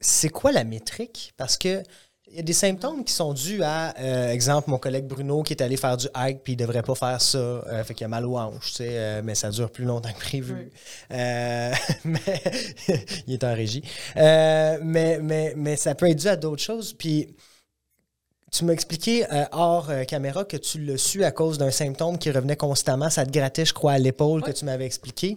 [0.00, 1.34] C'est quoi la métrique?
[1.36, 1.82] Parce que
[2.30, 5.52] il y a des symptômes qui sont dus à, euh, exemple, mon collègue Bruno qui
[5.52, 8.08] est allé faire du hike puis il devrait pas faire ça, euh, fait qu'il a
[8.08, 10.54] mal aux hanches, tu sais, euh, mais ça dure plus longtemps que prévu.
[10.54, 10.70] Oui.
[11.12, 11.72] Euh,
[12.04, 12.42] mais
[13.26, 13.82] il est en régie.
[14.16, 16.92] Euh, mais, mais, mais ça peut être dû à d'autres choses.
[16.92, 17.34] Puis
[18.50, 22.56] tu m'as expliqué hors caméra que tu l'as su à cause d'un symptôme qui revenait
[22.56, 23.10] constamment.
[23.10, 25.36] Ça te grattait, je crois, à l'épaule que tu m'avais expliqué.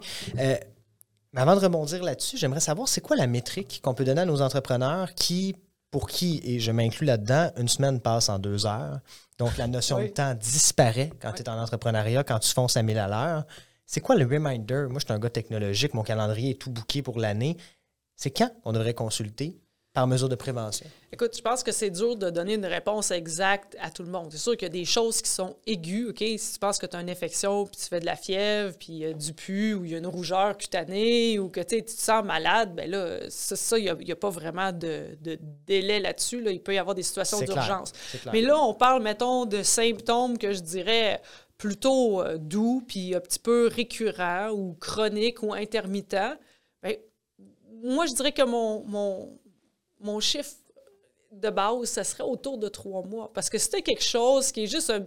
[1.34, 4.26] Mais avant de rebondir là-dessus, j'aimerais savoir c'est quoi la métrique qu'on peut donner à
[4.26, 5.56] nos entrepreneurs qui,
[5.92, 9.00] pour qui, et je m'inclus là-dedans, une semaine passe en deux heures.
[9.38, 10.08] Donc la notion Oui.
[10.08, 13.46] de temps disparaît quand tu es en entrepreneuriat, quand tu fonces à 1000 à l'heure.
[13.86, 14.86] C'est quoi le reminder?
[14.90, 17.58] Moi, je suis un gars technologique, mon calendrier est tout booké pour l'année.
[18.16, 19.60] C'est quand on devrait consulter?
[19.94, 20.88] Par mesure de prévention?
[21.12, 24.32] Écoute, je pense que c'est dur de donner une réponse exacte à tout le monde.
[24.32, 26.24] C'est sûr qu'il y a des choses qui sont aiguës, OK?
[26.38, 28.94] Si tu penses que tu as une infection, puis tu fais de la fièvre, puis
[28.94, 31.84] il y a du pu, ou il y a une rougeur cutanée, ou que tu
[31.84, 35.38] te sens malade, ben là, ça, il n'y a, pas vraiment de, de
[35.68, 36.42] délai là-dessus.
[36.42, 36.52] là.
[36.52, 37.92] Il peut y avoir des situations d'urgence.
[38.32, 41.22] Mais là, on parle, mettons, de symptômes que je dirais
[41.58, 46.36] plutôt euh, doux, puis un petit peu récurrents, ou chroniques, ou intermittents.
[46.82, 46.96] Ben,
[47.84, 49.38] moi, je dirais que mon, mon,
[50.02, 50.52] mon chiffre
[51.32, 53.32] de base, ça serait autour de trois mois.
[53.34, 55.06] Parce que c'était quelque chose qui est juste un,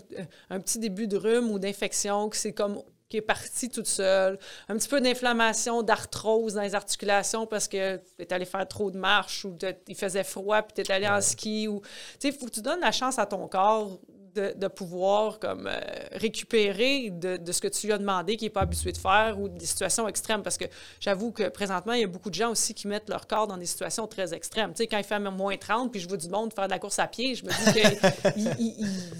[0.51, 4.38] un petit début de rhume ou d'infection, que c'est comme qui est parti toute seule,
[4.68, 8.90] un petit peu d'inflammation, d'arthrose dans les articulations parce que tu es allé faire trop
[8.90, 11.68] de marche ou il faisait froid puis tu es allé en ski.
[11.68, 11.88] ou Tu
[12.18, 14.01] sais, il faut que tu donnes la chance à ton corps
[14.35, 15.78] de, de pouvoir comme euh,
[16.12, 19.39] récupérer de, de ce que tu lui as demandé qu'il n'est pas habitué de faire
[19.41, 20.43] ou des situations extrêmes.
[20.43, 20.64] Parce que
[21.01, 23.57] j'avoue que présentement, il y a beaucoup de gens aussi qui mettent leur corps dans
[23.57, 24.70] des situations très extrêmes.
[24.72, 26.78] Tu sais, quand il fait moins 30 puis je vois du monde faire de la
[26.78, 28.76] course à pied, je me dis que ils- ils-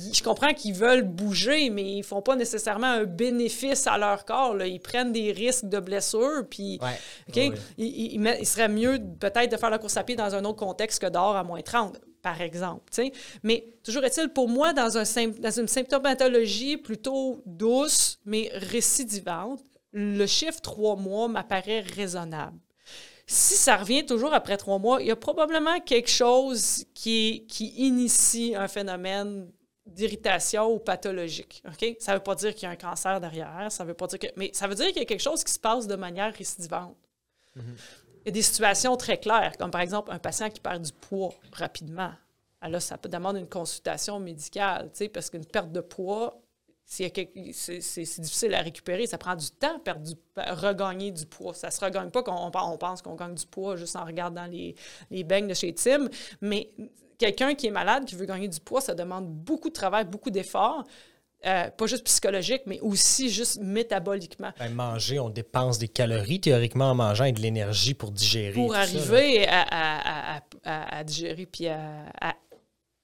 [0.09, 4.25] ils- je comprends qu'ils veulent bouger, mais ils font pas nécessairement un bénéfice à leur
[4.25, 4.55] corps.
[4.55, 4.67] là.
[4.67, 6.99] Ils prennent des risques de blessures puis Ouais.
[8.19, 11.01] Met- il serait mieux peut-être de faire la course à pied dans un autre contexte
[11.01, 11.97] que dehors à moins 30.
[12.25, 12.91] Par exemple.
[13.43, 19.61] Mais toujours est-il, pour moi, dans, un, une symptomatologie plutôt douce, mais récidivante,
[19.93, 22.59] le chiffre trois mois m'apparaît raisonnable.
[23.27, 27.47] Si ça revient toujours après trois mois, il y a probablement quelque chose qui,
[27.77, 29.51] initie un phénomène
[29.85, 31.63] d'irritation ou pathologique.
[31.99, 34.19] Ça ne veut pas dire qu'il y a un cancer derrière, ça veut pas dire
[34.19, 34.29] que...
[34.37, 36.97] mais ça veut dire qu'il y a quelque chose qui se passe de manière récidivante.
[37.55, 38.04] Mm-hmm.
[38.25, 40.93] Il y a des situations très claires, comme par exemple un patient qui perd du
[40.93, 42.13] poids rapidement.
[42.61, 46.41] Alors, ça peut demander une consultation médicale, parce qu'une perte de poids,
[46.87, 49.07] c'est difficile à récupérer.
[49.07, 51.53] Ça prend du temps perdre regagner du poids.
[51.53, 54.47] Ça ne se regagne pas qu'on on pense qu'on gagne du poids juste en regardant
[54.47, 54.75] les,
[55.11, 56.09] les beignes de chez Tim.
[56.41, 56.71] Mais
[57.19, 60.31] quelqu'un qui est malade, qui veut gagner du poids, ça demande beaucoup de travail, beaucoup
[60.31, 60.85] d'efforts.
[61.47, 64.53] Euh, pas juste psychologique, mais aussi juste métaboliquement.
[64.59, 68.55] Ben, manger, on dépense des calories théoriquement en mangeant et de l'énergie pour digérer.
[68.55, 72.37] Pour arriver à, à, digérer puis à,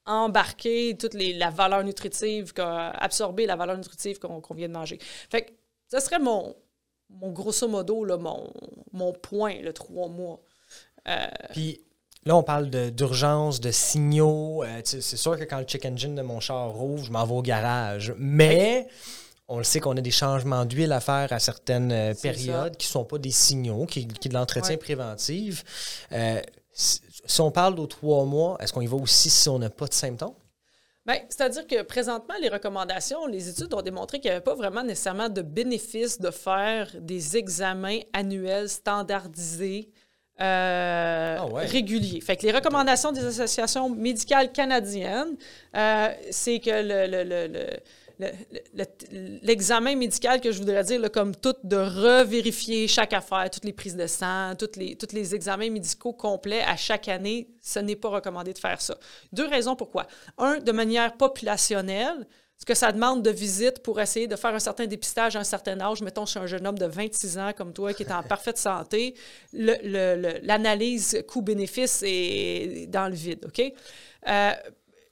[0.06, 4.98] embarquer toute les, la valeur nutritive, absorber la valeur nutritive qu'on vient de manger.
[5.30, 5.52] Fait que
[5.90, 6.56] ce serait mon,
[7.10, 8.52] mon grosso modo, là, mon,
[8.92, 10.40] mon point, le trois mois.
[11.08, 11.80] Euh, puis
[12.26, 14.62] Là, on parle d'urgence, de, signaux.
[14.62, 17.32] Euh, c'est sûr que quand le check engine de mon char rouvre, je m'en vais
[17.32, 18.14] au garage.
[18.18, 18.88] Mais
[19.48, 22.86] on le sait qu'on a des changements d'huile à faire à certaines euh, périodes qui
[22.86, 26.06] ne sont pas des signaux, qui, qui de l'entretien préventif.
[26.12, 26.42] Euh,
[26.72, 29.86] si on parle aux trois mois, est-ce qu'on y va aussi si on n'a pas
[29.86, 30.34] de symptômes?
[31.06, 34.84] Bien, c'est-à-dire que présentement, les recommandations, les études ont démontré qu'il n'y avait pas vraiment
[34.84, 39.90] nécessairement de bénéfice de faire des examens annuels standardisés
[40.40, 41.66] euh, ah.
[41.66, 45.36] Fait que les recommandations des associations médicales canadiennes,
[45.76, 47.80] euh, c'est que
[49.42, 53.96] l'examen médical que je voudrais dire, comme tout, de revérifier chaque affaire, toutes les prises
[53.96, 58.58] de sang, tous les examens médicaux complets à chaque année, ce n'est pas recommandé de
[58.58, 58.96] faire ça.
[59.32, 60.06] Deux raisons pourquoi.
[60.38, 62.26] Un, de manière populationnelle,
[62.60, 65.44] ce que ça demande de visite pour essayer de faire un certain dépistage à un
[65.44, 66.02] certain âge.
[66.02, 68.58] Mettons, je suis un jeune homme de 26 ans comme toi qui est en parfaite
[68.58, 69.14] santé.
[69.54, 73.62] L'analyse coût-bénéfice est dans le vide, OK?
[74.28, 74.52] Euh,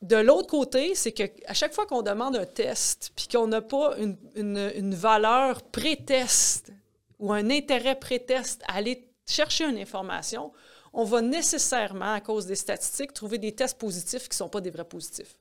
[0.02, 3.96] de l'autre côté, c'est qu'à chaque fois qu'on demande un test, puis qu'on n'a pas
[3.96, 6.70] une, une valeur pré-test
[7.18, 10.52] ou un intérêt pré-test à aller chercher une information,
[10.92, 14.60] on va nécessairement, à cause des statistiques, trouver des tests positifs qui ne sont pas
[14.60, 15.34] des vrais positifs.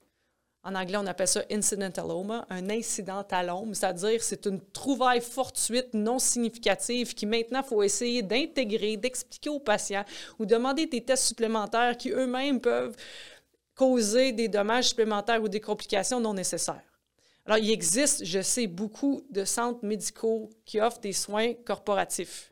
[0.68, 7.14] En anglais, on appelle ça incidentaloma, un incidentalome, c'est-à-dire c'est une trouvaille fortuite non significative
[7.14, 10.04] qui maintenant faut essayer d'intégrer, d'expliquer aux patients
[10.38, 12.98] ou demander des tests supplémentaires qui eux-mêmes peuvent
[13.76, 16.84] causer des dommages supplémentaires ou des complications non nécessaires.
[17.46, 22.52] Alors, il existe, je sais, beaucoup de centres médicaux qui offrent des soins corporatifs.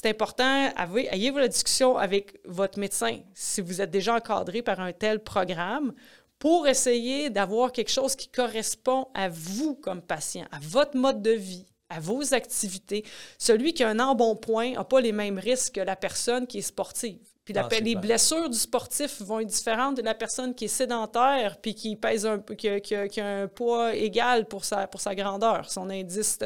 [0.00, 4.92] C'est important, ayez-vous la discussion avec votre médecin si vous êtes déjà encadré par un
[4.92, 5.92] tel programme
[6.38, 11.32] pour essayer d'avoir quelque chose qui correspond à vous comme patient, à votre mode de
[11.32, 13.04] vie, à vos activités.
[13.38, 16.62] Celui qui a un embonpoint n'a pas les mêmes risques que la personne qui est
[16.62, 17.18] sportive.
[17.44, 21.56] Puis ah, les blessures du sportif vont être différentes de la personne qui est sédentaire
[21.56, 25.14] puis qui pèse un qui a, qui a, un poids égal pour sa, pour sa
[25.14, 26.38] grandeur, son indice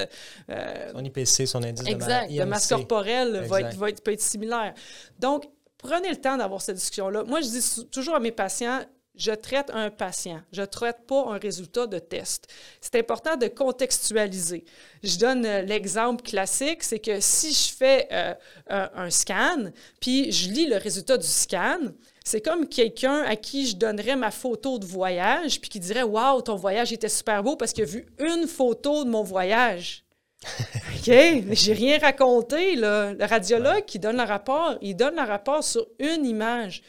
[0.48, 4.20] euh, son IPC, son indice exact, de, masse corporelle va être, va être, peut être
[4.20, 4.74] similaire.
[5.18, 7.24] Donc prenez le temps d'avoir cette discussion là.
[7.24, 8.82] Moi je dis toujours à mes patients
[9.14, 12.46] je traite un patient, je ne traite pas un résultat de test.
[12.80, 14.64] C'est important de contextualiser.
[15.02, 18.34] Je donne euh, l'exemple classique, c'est que si je fais euh,
[18.68, 21.80] un scan, puis je lis le résultat du scan,
[22.24, 26.42] c'est comme quelqu'un à qui je donnerais ma photo de voyage, puis qui dirait Waouh,
[26.42, 30.04] ton voyage était super beau parce qu'il a vu une photo de mon voyage.
[30.74, 31.12] OK,
[31.52, 32.76] j'ai rien raconté.
[32.76, 33.12] Là.
[33.12, 36.82] Le radiologue qui donne le rapport, il donne le rapport sur une image.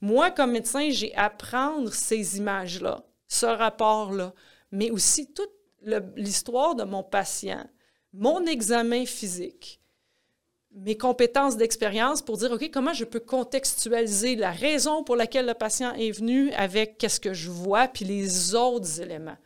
[0.00, 4.32] Moi, comme médecin, j'ai à prendre ces images-là, ce rapport-là,
[4.72, 5.50] mais aussi toute
[6.16, 7.66] l'histoire de mon patient,
[8.12, 9.80] mon examen physique,
[10.72, 15.54] mes compétences d'expérience pour dire, OK, comment je peux contextualiser la raison pour laquelle le
[15.54, 19.36] patient est venu avec qu'est-ce que je vois, puis les autres éléments.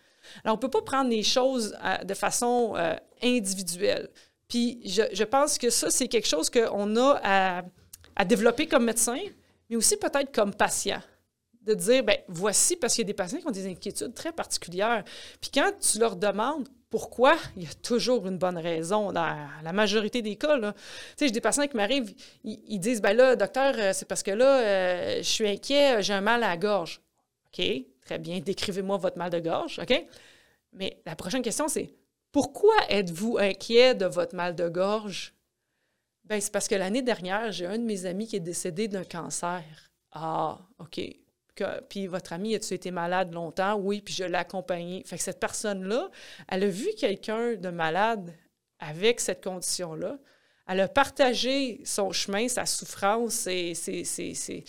[0.44, 4.10] Alors, on ne peut pas prendre les choses euh, de façon euh, individuelle.
[4.48, 7.62] Puis, je, pense que ça, c'est quelque chose qu'on a
[8.14, 9.18] à développer comme médecin,
[9.68, 11.00] mais aussi peut-être comme patient.
[11.62, 14.32] De dire, ben voici, parce qu'il y a des patients qui ont des inquiétudes très
[14.32, 15.02] particulières.
[15.40, 19.72] Puis quand tu leur demandes pourquoi, il y a toujours une bonne raison dans la
[19.72, 20.56] majorité des cas.
[20.60, 20.66] Tu
[21.16, 24.30] sais, j'ai des patients qui m'arrivent, ils, disent, ben là, docteur, euh, c'est parce que
[24.30, 27.00] là, euh, je suis inquiet, j'ai un mal à la gorge.
[27.48, 27.64] OK,
[28.04, 30.06] très bien, décrivez-moi votre mal de gorge, OK?
[30.72, 31.94] Mais la prochaine question, c'est
[32.30, 35.33] pourquoi êtes-vous inquiet de votre mal de gorge?
[36.24, 39.04] Ben, c'est parce que l'année dernière, j'ai un de mes amis qui est décédé d'un
[39.04, 39.62] cancer.
[40.12, 41.00] Ah, OK.
[41.88, 43.74] puis votre ami, a-tu été malade longtemps?
[43.76, 45.02] Oui, puis je l'ai accompagné.
[45.04, 46.10] Fait que cette personne-là,
[46.48, 48.34] elle a vu quelqu'un de malade
[48.78, 50.18] avec cette condition-là.
[50.66, 54.64] Elle a partagé son chemin, sa souffrance, et c'est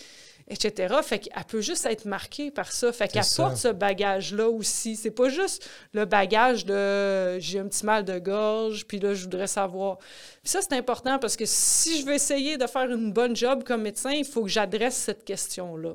[0.48, 0.94] etc.
[1.02, 2.92] Fait qu'elle peut juste être marquée par ça.
[2.92, 4.96] Fait qu'elle porte ce bagage-là aussi.
[4.96, 9.24] C'est pas juste le bagage de j'ai un petit mal de gorge, puis là, je
[9.24, 9.98] voudrais savoir.
[9.98, 13.64] Puis ça, c'est important parce que si je veux essayer de faire une bonne job
[13.64, 15.94] comme médecin, il faut que j'adresse cette question-là.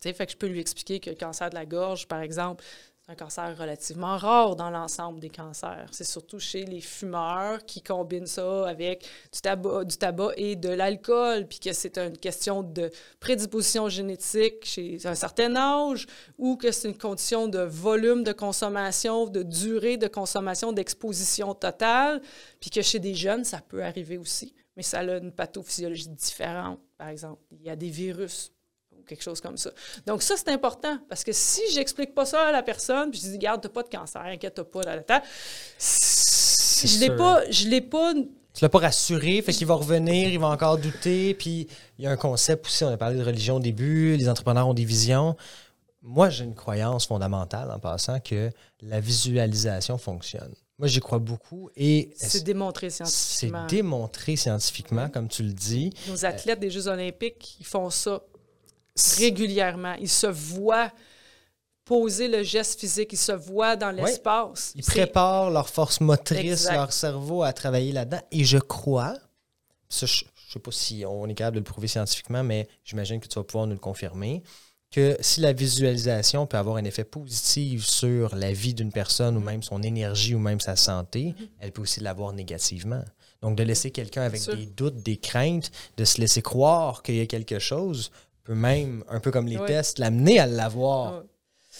[0.00, 2.20] Tu sais, fait que je peux lui expliquer que le cancer de la gorge, par
[2.20, 2.64] exemple,
[3.08, 5.88] un cancer relativement rare dans l'ensemble des cancers.
[5.90, 9.40] C'est surtout chez les fumeurs qui combinent ça avec du
[9.98, 15.56] tabac et de l'alcool, puis que c'est une question de prédisposition génétique chez un certain
[15.56, 16.06] âge
[16.38, 22.22] ou que c'est une condition de volume de consommation, de durée de consommation, d'exposition totale,
[22.60, 26.78] puis que chez des jeunes, ça peut arriver aussi, mais ça a une pathophysiologie différente,
[26.96, 27.42] par exemple.
[27.50, 28.52] Il y a des virus
[29.06, 29.70] quelque chose comme ça.
[30.06, 33.28] Donc, ça, c'est important parce que si j'explique pas ça à la personne, puis je
[33.28, 35.22] dis, garde, t'as pas de cancer, inquiète pas, là, là,
[35.78, 38.14] je l'ai pas, je l'ai pas.
[38.54, 41.66] Tu l'as pas rassuré, fait qu'il va revenir, il va encore douter, puis
[41.98, 44.68] il y a un concept aussi, on a parlé de religion au début, les entrepreneurs
[44.68, 45.36] ont des visions.
[46.02, 48.50] Moi, j'ai une croyance fondamentale en passant que
[48.82, 50.52] la visualisation fonctionne.
[50.78, 51.70] Moi, j'y crois beaucoup.
[51.76, 53.66] et C'est démontré scientifiquement.
[53.68, 55.92] C'est démontré scientifiquement, comme tu le dis.
[56.08, 58.20] Nos athlètes des Jeux olympiques, ils font ça
[59.18, 59.94] régulièrement.
[59.94, 60.90] Ils se voient
[61.84, 64.72] poser le geste physique, ils se voient dans l'espace.
[64.76, 68.20] Ils préparent leur force motrice, leur cerveau à travailler là-dedans.
[68.30, 69.16] Et je crois,
[69.90, 73.26] je ne sais pas si on est capable de le prouver scientifiquement, mais j'imagine que
[73.26, 74.42] tu vas pouvoir nous le confirmer,
[74.90, 79.40] que si la visualisation peut avoir un effet positif sur la vie d'une personne ou
[79.40, 83.02] même son énergie ou même sa santé, elle peut aussi l'avoir négativement.
[83.40, 87.20] Donc, de laisser quelqu'un avec des doutes, des craintes, de se laisser croire qu'il y
[87.20, 88.12] a quelque chose,
[88.44, 91.24] peut même, un peu comme les tests, l'amener à l'avoir.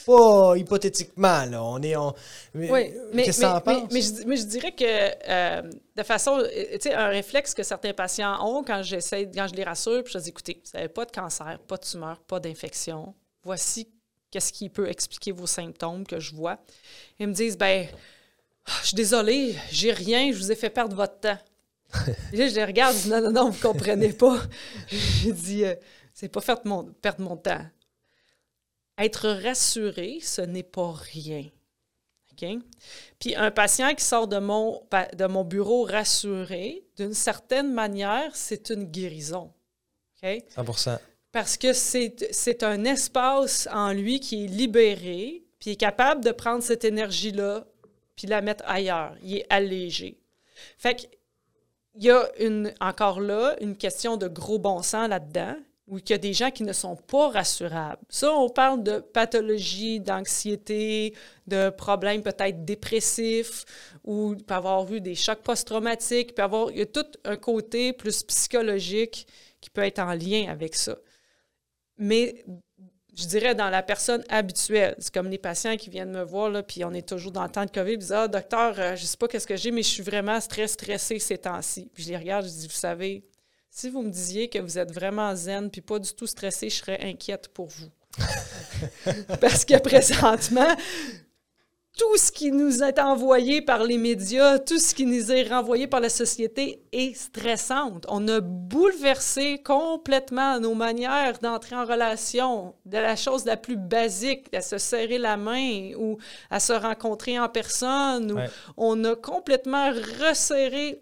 [0.07, 1.63] Pas hypothétiquement, là.
[1.63, 1.95] On est.
[1.95, 2.15] en
[2.55, 5.63] Mais, oui, mais, qu'est-ce que mais, mais, je, mais, je, dirais que euh,
[5.95, 6.39] de façon.
[6.39, 10.03] Euh, tu sais, un réflexe que certains patients ont quand j'essaie, quand je les rassure,
[10.03, 13.15] puis je dis écoutez, vous n'avez pas de cancer, pas de tumeur, pas d'infection.
[13.45, 13.89] Voici
[14.31, 16.59] qu'est-ce qui peut expliquer vos symptômes que je vois.
[17.21, 17.87] Ils me disent ben,
[18.81, 21.39] je suis désolée, j'ai rien, je vous ai fait perdre votre temps.
[22.33, 24.39] Et là, je les regarde, je dis non, non, non, vous comprenez pas.
[24.89, 25.65] je dis.
[25.65, 25.75] Euh,
[26.23, 27.67] c'est pas faire mon, perdre mon temps.
[28.97, 31.47] Être rassuré, ce n'est pas rien.
[32.31, 32.49] OK?
[33.19, 38.71] Puis un patient qui sort de mon, de mon bureau rassuré, d'une certaine manière, c'est
[38.71, 39.53] une guérison.
[40.23, 40.45] OK?
[40.49, 41.01] 100
[41.33, 46.31] Parce que c'est un espace en lui qui est libéré, puis il est capable de
[46.31, 47.67] prendre cette énergie-là,
[48.15, 49.17] puis la mettre ailleurs.
[49.25, 50.21] Il est allégé.
[50.79, 51.11] Fait qu'il
[51.97, 55.57] y a une, encore là une question de gros bon sens là-dedans
[55.89, 58.01] ou qu'il y a des gens qui ne sont pas rassurables.
[58.09, 61.15] Ça, on parle de pathologie, d'anxiété,
[61.47, 63.65] de problèmes peut-être dépressifs,
[64.05, 68.23] ou peut avoir eu des chocs post-traumatiques, peut il y a tout un côté plus
[68.23, 69.27] psychologique
[69.61, 70.97] qui peut être en lien avec ça.
[71.99, 72.45] Mais
[73.15, 76.63] je dirais dans la personne habituelle, c'est comme les patients qui viennent me voir, là,
[76.63, 79.03] puis on est toujours dans le temps de COVID, ils disent Ah, docteur, euh, je
[79.03, 81.91] ne sais pas qu'est-ce que j'ai, mais je suis vraiment très stressé ces temps-ci.
[81.93, 83.25] Puis je les regarde, je dis Vous savez,
[83.75, 86.77] si vous me disiez que vous êtes vraiment zen puis pas du tout stressé, je
[86.77, 87.89] serais inquiète pour vous.
[89.41, 90.77] Parce que présentement,
[91.97, 95.87] tout ce qui nous est envoyé par les médias, tout ce qui nous est renvoyé
[95.87, 97.99] par la société est stressant.
[98.09, 104.55] On a bouleversé complètement nos manières d'entrer en relation, de la chose la plus basique,
[104.55, 106.19] à se serrer la main ou
[106.51, 108.47] à se rencontrer en personne.
[108.77, 111.01] On a complètement resserré.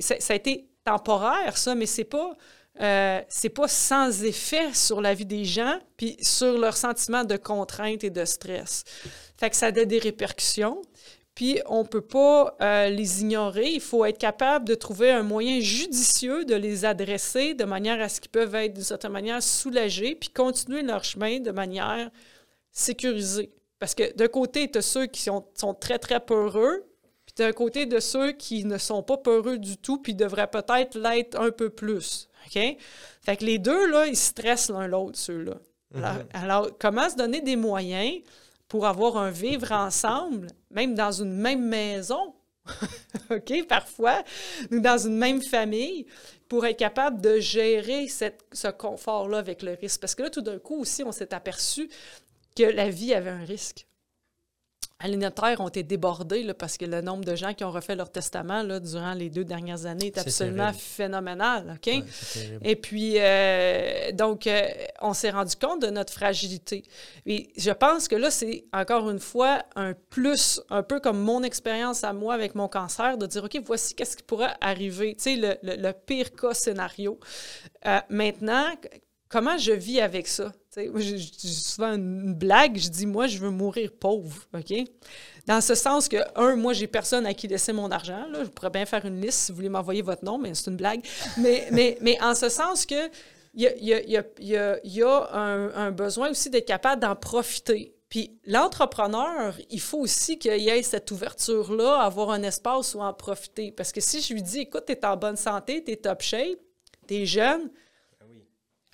[0.00, 2.32] Ça, ça, a été temporaire, ça, mais c'est pas.
[2.78, 7.36] Euh, c'est pas sans effet sur la vie des gens, puis sur leur sentiment de
[7.38, 8.84] contrainte et de stress.
[9.38, 10.82] Fait que ça a des répercussions,
[11.34, 13.70] puis on peut pas euh, les ignorer.
[13.70, 18.10] Il faut être capable de trouver un moyen judicieux de les adresser de manière à
[18.10, 22.10] ce qu'ils peuvent être d'une certaine manière soulagés, puis continuer leur chemin de manière
[22.72, 23.50] sécurisée.
[23.78, 26.84] Parce que d'un côté, tu as ceux qui sont, sont très, très peureux,
[27.36, 31.38] d'un côté de ceux qui ne sont pas peureux du tout, puis devraient peut-être l'être
[31.38, 32.28] un peu plus.
[32.46, 32.76] OK?
[33.22, 35.54] Fait que les deux, là, ils stressent l'un l'autre, ceux-là.
[35.94, 36.26] Mhm.
[36.34, 38.20] alors, comment se donner des moyens
[38.68, 42.34] pour avoir un vivre ensemble, même dans une même maison?
[43.30, 44.24] OK, parfois,
[44.72, 46.06] ou dans une même famille,
[46.48, 50.00] pour être capable de gérer cette, ce confort-là avec le risque?
[50.00, 51.88] Parce que là, tout d'un coup aussi, on s'est aperçu
[52.56, 53.86] que la vie avait un risque.
[54.98, 58.10] Alimentaires ont été débordés là, parce que le nombre de gens qui ont refait leur
[58.10, 61.76] testament là, durant les deux dernières années est absolument phénoménal.
[61.76, 62.02] OK?
[62.62, 64.62] Et puis, euh, donc, euh,
[65.02, 66.82] on s'est rendu compte de notre fragilité.
[67.26, 71.42] Et je pense que là, c'est encore une fois un plus, un peu comme mon
[71.42, 75.24] expérience à moi avec mon cancer, de dire, OK, voici qu'est-ce qui pourrait arriver, tu
[75.24, 77.20] sais, le, le, pire cas scénario.
[77.86, 78.64] Euh, maintenant,
[79.28, 80.52] comment je vis avec ça?
[80.76, 81.18] J'ai
[81.48, 84.74] souvent une blague, je dis, moi, je veux mourir pauvre, OK?
[85.46, 88.26] Dans ce sens que, un, moi, j'ai personne à qui laisser mon argent.
[88.30, 88.44] Là.
[88.44, 90.76] Je pourrais bien faire une liste si vous voulez m'envoyer votre nom, mais c'est une
[90.76, 91.00] blague.
[91.38, 93.08] Mais, mais, mais en ce sens que
[93.54, 97.00] il y a, y a, y a, y a un, un, besoin aussi d'être capable
[97.00, 97.94] d'en profiter.
[98.10, 103.14] Puis l'entrepreneur, il faut aussi qu'il y ait cette ouverture-là, avoir un espace où en
[103.14, 103.72] profiter.
[103.72, 106.20] Parce que si je lui dis, écoute, tu es en bonne santé, tu es top
[106.20, 106.58] shape,
[107.08, 107.70] tu es jeune,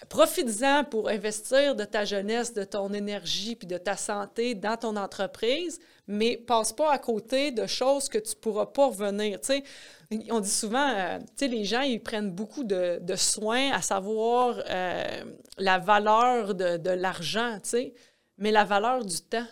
[0.08, 4.96] Profites-en pour investir de ta jeunesse, de ton énergie puis de ta santé dans ton
[4.96, 9.38] entreprise, mais passe pas à côté de choses que tu pourras pas revenir.
[10.30, 15.24] on dit souvent, euh, les gens, ils prennent beaucoup de, soins à savoir euh,
[15.58, 17.58] la valeur de, de l'argent,
[18.38, 19.46] mais la valeur du temps.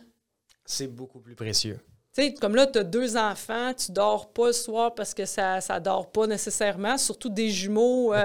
[0.64, 1.78] C'est beaucoup plus précieux.
[2.16, 5.24] Tu sais, comme là, tu as deux enfants, tu dors pas le soir parce que
[5.26, 8.12] ça ne dort pas nécessairement, surtout des jumeaux.
[8.12, 8.24] Euh,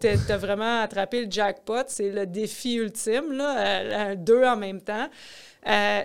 [0.00, 4.80] tu as vraiment attrapé le jackpot, c'est le défi ultime, là, euh, deux en même
[4.80, 5.08] temps.
[5.68, 6.02] Euh,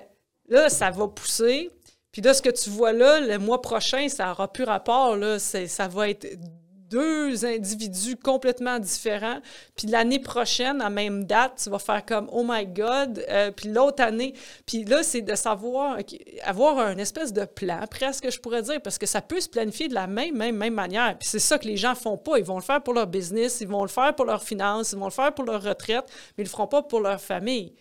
[0.50, 1.70] là, ça va pousser.
[2.12, 5.16] Puis là, ce que tu vois là, le mois prochain, ça n'aura plus rapport.
[5.16, 6.28] Là, ça va être
[6.92, 9.40] deux individus complètement différents.
[9.76, 13.24] Puis l'année prochaine, à même date, tu vas faire comme Oh my God.
[13.30, 14.34] Euh, puis l'autre année.
[14.66, 15.98] Puis là, c'est de savoir,
[16.44, 19.88] avoir un espèce de plan, presque, je pourrais dire, parce que ça peut se planifier
[19.88, 21.18] de la même, même, même manière.
[21.18, 22.38] Puis c'est ça que les gens font pas.
[22.38, 25.00] Ils vont le faire pour leur business, ils vont le faire pour leurs finances, ils
[25.00, 26.06] vont le faire pour leur retraite,
[26.38, 27.74] mais ils le feront pas pour leur famille.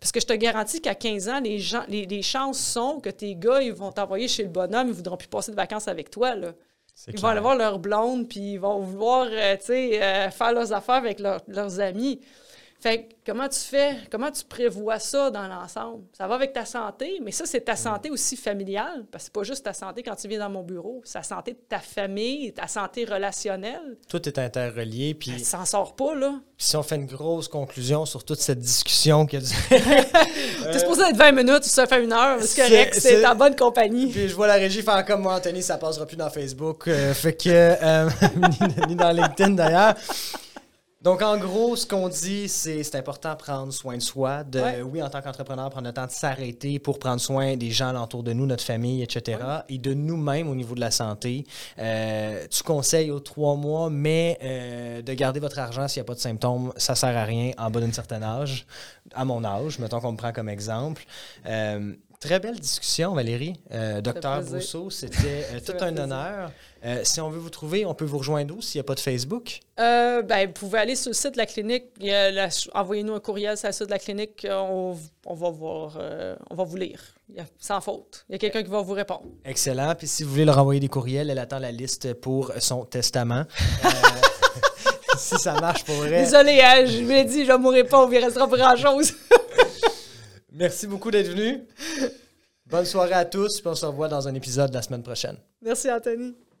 [0.00, 3.34] Parce que je te garantis qu'à 15 ans, les, gens, les, chances sont que tes
[3.34, 6.34] gars, ils vont t'envoyer chez le bonhomme, ils voudront plus passer de vacances avec toi.
[6.34, 6.52] Là.
[7.06, 10.96] Ils vont aller voir leur blonde, puis ils vont vouloir euh, euh, faire leurs affaires
[10.96, 12.20] avec leurs amis.
[12.80, 16.04] Fait comment tu fais, comment tu prévois ça dans l'ensemble?
[16.12, 19.32] Ça va avec ta santé, mais ça, c'est ta santé aussi familiale, parce que c'est
[19.32, 21.80] pas juste ta santé quand tu viens dans mon bureau, c'est la santé de ta
[21.80, 23.96] famille, ta santé relationnelle.
[24.08, 25.32] Tout est interrelié, puis...
[25.32, 26.34] Ben, ça s'en sort pas, là.
[26.56, 31.02] Puis si on fait une grosse conclusion sur toute cette discussion qui a T'es supposé
[31.02, 34.06] être 20 minutes, ça fait une heure, c'est correct, c'est en bonne compagnie.
[34.06, 37.12] Puis je vois la régie faire comme moi, Anthony, ça passera plus dans Facebook, euh,
[37.12, 37.48] fait que...
[37.48, 38.08] Euh,
[38.88, 39.96] ni dans LinkedIn, d'ailleurs.
[41.00, 44.42] Donc, en gros, ce qu'on dit, c'est c'est important de prendre soin de soi.
[44.42, 47.94] De, Oui, en tant qu'entrepreneur, prendre le temps de s'arrêter pour prendre soin des gens
[48.02, 49.38] autour de nous, notre famille, etc.
[49.68, 51.46] Et de nous-mêmes au niveau de la santé.
[51.78, 56.08] Euh, tu conseilles aux trois mois, mais euh, de garder votre argent s'il n'y a
[56.08, 58.66] pas de symptômes, ça sert à rien en bas d'un certain âge.
[59.14, 61.04] À mon âge, mettons qu'on me prend comme exemple.
[61.46, 63.54] Euh, Très belle discussion, Valérie.
[63.70, 66.50] Euh, docteur Brousseau, c'était euh, tout un honneur.
[66.84, 68.96] Euh, si on veut vous trouver, on peut vous rejoindre où s'il n'y a pas
[68.96, 69.60] de Facebook?
[69.76, 71.84] ben, vous pouvez aller sur le site de la clinique.
[72.74, 74.44] Envoyez-nous un courriel sur le site de la clinique.
[74.50, 74.96] On,
[75.28, 75.96] va, voir,
[76.50, 77.00] on va vous lire.
[77.56, 78.24] sans faute.
[78.28, 79.26] Il y a quelqu'un qui va vous répondre.
[79.44, 79.94] Excellent.
[79.94, 83.44] Puis si vous voulez leur envoyer des courriels, elle attend la liste pour son testament.
[85.18, 86.24] si ça marche pour vrai.
[86.24, 89.14] Désolé, hein, je lui ai dit, je ne mourrai pas, on ne restera pas grand-chose.
[90.52, 91.62] Merci beaucoup d'être venu.
[92.66, 95.36] Bonne soirée à tous, on se revoit dans un épisode la semaine prochaine.
[95.62, 96.34] Merci, Anthony.